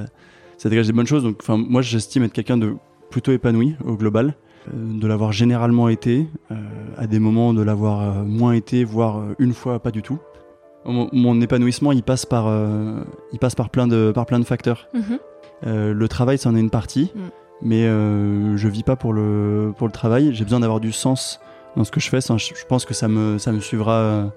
ça 0.57 0.69
dégage 0.69 0.86
des 0.88 0.93
bonnes 0.93 1.07
choses. 1.07 1.24
Donc, 1.24 1.41
moi, 1.50 1.81
j'estime 1.81 2.24
être 2.24 2.34
quelqu'un 2.34 2.57
de 2.57 2.75
plutôt 3.10 3.31
épanoui 3.31 3.75
au 3.86 3.96
global 3.96 4.36
de 4.72 5.07
l'avoir 5.07 5.31
généralement 5.31 5.88
été, 5.88 6.27
à 6.98 7.07
des 7.07 7.19
moments 7.19 7.53
de 7.53 7.62
l'avoir 7.62 8.24
moins 8.25 8.51
été, 8.51 8.84
voire 8.84 9.24
une 9.39 9.53
fois 9.53 9.79
pas 9.79 9.91
du 9.91 10.01
tout 10.01 10.19
mon, 10.91 11.41
épanouissement, 11.41 11.91
il 11.91 12.03
passe 12.03 12.25
par, 12.25 12.48
euh, 12.48 13.01
il 13.34 13.39
passe 13.39 13.55
par 13.55 13.69
plein 13.69 13.88
de, 13.88 14.12
par 14.13 14.25
plein 14.25 14.39
de 14.39 14.46
facteurs. 14.46 14.88
Mhm. 14.93 15.19
Euh, 15.65 15.93
le 15.93 16.07
travail, 16.07 16.37
c'en 16.37 16.55
est 16.55 16.59
une 16.59 16.69
partie, 16.69 17.11
mm. 17.15 17.19
mais 17.61 17.85
euh, 17.85 18.57
je 18.57 18.67
vis 18.67 18.83
pas 18.83 18.95
pour 18.95 19.13
le, 19.13 19.73
pour 19.77 19.87
le 19.87 19.93
travail. 19.93 20.33
J'ai 20.33 20.43
besoin 20.43 20.59
d'avoir 20.59 20.79
du 20.79 20.91
sens 20.91 21.39
dans 21.75 21.83
ce 21.83 21.91
que 21.91 21.99
je 21.99 22.09
fais. 22.09 22.19
Je, 22.21 22.65
pense 22.67 22.85
que 22.85 22.93
ça 22.93 23.07
me, 23.07 23.37
ça 23.37 23.51
me 23.51 23.59
suivra, 23.59 24.31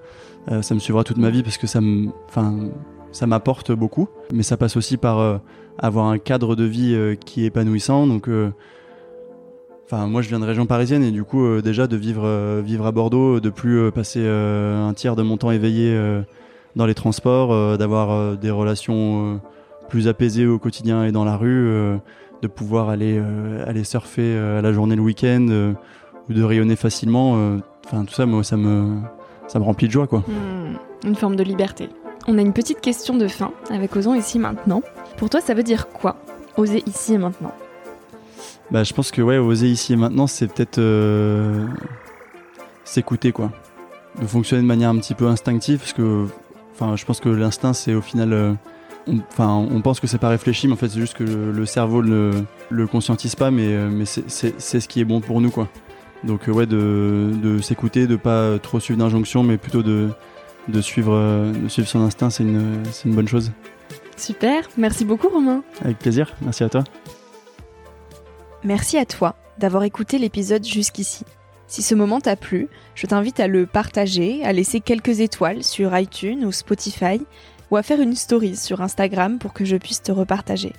ça 0.61 0.75
me 0.75 0.81
suivra 0.81 1.05
toute 1.05 1.17
ma 1.17 1.31
vie 1.31 1.43
parce 1.43 1.57
que 1.57 1.67
ça 1.67 1.81
me, 1.81 2.11
enfin, 2.29 2.69
ça 3.13 3.27
m'apporte 3.27 3.73
beaucoup. 3.73 4.09
Mais 4.33 4.43
ça 4.43 4.57
passe 4.57 4.77
aussi 4.77 4.99
par 4.99 5.41
avoir 5.79 6.07
un 6.07 6.19
cadre 6.19 6.55
de 6.55 6.65
vie 6.65 7.17
qui 7.25 7.45
est 7.45 7.47
épanouissant. 7.47 8.07
Donc 8.07 8.29
Enfin, 9.87 10.07
moi, 10.07 10.23
je 10.23 10.29
viens 10.29 10.39
de 10.39 10.45
région 10.45 10.67
parisienne 10.67 11.03
et 11.03 11.11
du 11.11 11.25
coup, 11.25 11.63
déjà 11.63 11.87
de 11.87 11.97
vivre, 11.97 12.61
vivre 12.61 12.87
à 12.87 12.93
Bordeaux, 12.93 13.41
de 13.41 13.51
plus 13.51 13.91
passer 13.91 14.25
un 14.27 14.93
tiers 14.93 15.17
de 15.17 15.23
mon 15.23 15.39
temps 15.39 15.51
éveillé 15.51 16.23
dans 16.77 16.87
les 16.87 16.95
transports, 16.95 17.53
euh, 17.53 17.77
d'avoir 17.77 18.11
euh, 18.11 18.37
des 18.37 18.51
relations 18.51 19.35
euh, 19.35 19.39
plus 19.91 20.09
apaisées 20.09 20.47
au 20.47 20.59
quotidien 20.59 21.05
et 21.05 21.13
dans 21.13 21.25
la 21.25 21.37
rue, 21.37 21.69
de 22.43 22.47
pouvoir 22.49 22.89
aller, 22.89 23.23
aller 23.67 23.85
surfer 23.85 24.39
à 24.39 24.63
la 24.63 24.73
journée 24.73 24.97
le 24.97 25.03
week-end 25.03 25.75
ou 26.29 26.33
de 26.33 26.43
rayonner 26.43 26.77
facilement. 26.77 27.59
Enfin, 27.85 28.05
tout 28.05 28.15
ça, 28.15 28.25
moi, 28.25 28.43
ça 28.43 28.57
me, 28.57 29.01
ça 29.49 29.59
me 29.59 29.65
remplit 29.65 29.89
de 29.89 29.93
joie, 29.93 30.07
quoi. 30.07 30.21
Hmm, 30.21 30.77
une 31.07 31.15
forme 31.15 31.37
de 31.37 31.43
liberté. 31.43 31.91
On 32.27 32.39
a 32.39 32.41
une 32.41 32.53
petite 32.53 32.81
question 32.81 33.17
de 33.17 33.29
fin 33.29 33.51
avec 33.71 33.95
Osons 33.97 34.15
ici 34.15 34.39
maintenant. 34.39 34.83
Pour 35.17 35.29
toi, 35.29 35.41
ça 35.41 35.55
veut 35.55 35.63
dire 35.63 35.89
quoi 35.89 36.17
Oser 36.57 36.83
ici 36.87 37.15
et 37.15 37.19
maintenant? 37.19 37.53
Bah, 38.71 38.85
je 38.85 38.95
pense 38.95 39.11
que 39.11 39.21
ouais, 39.21 39.39
oser 39.39 39.69
ici 39.69 39.93
et 39.93 39.97
maintenant, 39.97 40.27
c'est 40.27 40.47
peut-être 40.47 40.81
s'écouter, 42.85 43.33
quoi. 43.33 43.51
De 44.21 44.27
fonctionner 44.27 44.63
de 44.63 44.69
manière 44.69 44.91
un 44.91 44.99
petit 44.99 45.15
peu 45.15 45.27
instinctive, 45.27 45.79
parce 45.79 45.93
que 45.93 46.27
Enfin, 46.81 46.97
je 46.97 47.05
pense 47.05 47.21
que 47.21 47.29
l'instinct, 47.29 47.75
c'est 47.75 47.95
au 47.95 48.01
final. 48.01 48.33
Euh, 48.33 48.55
enfin, 49.31 49.49
on 49.49 49.81
pense 49.81 50.01
que 50.01 50.07
c'est 50.07 50.19
pas 50.19 50.29
réfléchi, 50.29 50.67
mais 50.67 50.75
en 50.75 50.77
fait, 50.77 50.89
c'est 50.89 51.01
juste 51.01 51.17
que 51.17 51.25
le, 51.25 51.67
cerveau 51.67 52.03
ne 52.03 52.43
le 52.69 52.87
conscientise 52.87 53.35
pas, 53.35 53.51
mais, 53.51 53.69
euh, 53.69 53.89
mais 53.91 54.05
c'est 54.05 54.81
ce 54.81 54.89
qui 54.89 55.01
est 55.01 55.05
bon 55.05 55.21
pour 55.21 55.41
nous, 55.41 55.51
quoi. 55.51 55.69
Donc, 56.25 56.49
euh, 56.49 56.53
ouais, 56.53 56.67
de, 56.67 57.31
de 57.43 57.61
s'écouter, 57.61 58.07
de 58.07 58.17
pas 58.17 58.59
trop 58.59 58.81
suivre 58.81 58.99
d'injonctions, 58.99 59.43
mais 59.43 59.57
plutôt 59.57 59.83
de, 59.83 60.11
de, 60.69 60.81
suivre, 60.81 61.15
de 61.53 61.69
suivre 61.69 61.89
son 61.89 62.01
instinct, 62.01 62.31
c'est 62.31 62.43
une, 62.43 62.83
une 63.05 63.15
bonne 63.15 63.29
chose. 63.29 63.53
Super, 64.17 64.69
merci 64.77 65.05
beaucoup, 65.05 65.29
Romain. 65.29 65.63
Avec 65.83 65.99
plaisir, 65.99 66.35
merci 66.43 66.63
à 66.63 66.69
toi. 66.69 66.85
Merci 68.63 68.99
à 68.99 69.07
toi 69.07 69.35
d'avoir 69.59 69.85
écouté 69.85 70.19
l'épisode 70.19 70.65
jusqu'ici. 70.65 71.25
Si 71.67 71.83
ce 71.83 71.95
moment 71.95 72.21
t'a 72.21 72.35
plu, 72.37 72.69
je 72.95 73.07
t'invite 73.07 73.39
à 73.39 73.47
le 73.47 73.65
partager, 73.65 74.45
à 74.45 74.53
laisser 74.53 74.81
quelques 74.81 75.21
étoiles 75.21 75.63
sur 75.63 75.97
iTunes 75.97 76.45
ou 76.45 76.51
Spotify, 76.51 77.21
ou 77.71 77.77
à 77.77 77.83
faire 77.83 78.01
une 78.01 78.17
story 78.17 78.57
sur 78.57 78.81
Instagram 78.81 79.39
pour 79.39 79.53
que 79.53 79.65
je 79.65 79.77
puisse 79.77 80.03
te 80.03 80.13
repartager. 80.13 80.73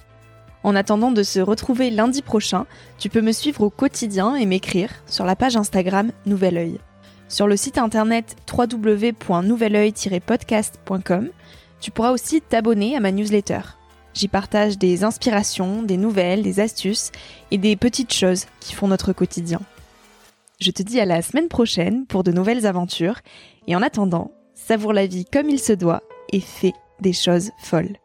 En 0.63 0.75
attendant 0.75 1.11
de 1.11 1.23
se 1.23 1.39
retrouver 1.39 1.89
lundi 1.89 2.21
prochain, 2.21 2.67
tu 2.99 3.09
peux 3.09 3.21
me 3.21 3.31
suivre 3.31 3.61
au 3.61 3.71
quotidien 3.71 4.35
et 4.35 4.45
m'écrire 4.45 4.91
sur 5.07 5.25
la 5.25 5.35
page 5.35 5.57
Instagram 5.57 6.11
Nouvel 6.25 6.57
Oeil. 6.57 6.79
Sur 7.29 7.47
le 7.47 7.57
site 7.57 7.77
internet 7.77 8.35
www.nouveloeil-podcast.com, 8.51 11.29
tu 11.79 11.91
pourras 11.91 12.11
aussi 12.11 12.41
t'abonner 12.41 12.95
à 12.95 12.99
ma 12.99 13.11
newsletter. 13.11 13.61
J'y 14.13 14.27
partage 14.27 14.77
des 14.77 15.05
inspirations, 15.05 15.81
des 15.81 15.97
nouvelles, 15.97 16.43
des 16.43 16.59
astuces 16.59 17.11
et 17.49 17.57
des 17.57 17.77
petites 17.77 18.13
choses 18.13 18.45
qui 18.59 18.75
font 18.75 18.89
notre 18.89 19.13
quotidien. 19.13 19.61
Je 20.59 20.69
te 20.69 20.83
dis 20.83 20.99
à 20.99 21.05
la 21.05 21.23
semaine 21.23 21.47
prochaine 21.47 22.05
pour 22.05 22.23
de 22.23 22.31
nouvelles 22.31 22.67
aventures. 22.67 23.21
Et 23.67 23.75
en 23.75 23.81
attendant, 23.81 24.31
savoure 24.53 24.93
la 24.93 25.07
vie 25.07 25.25
comme 25.25 25.49
il 25.49 25.59
se 25.59 25.73
doit 25.73 26.03
et 26.31 26.39
fais 26.41 26.73
des 26.99 27.13
choses 27.13 27.51
folles. 27.57 27.97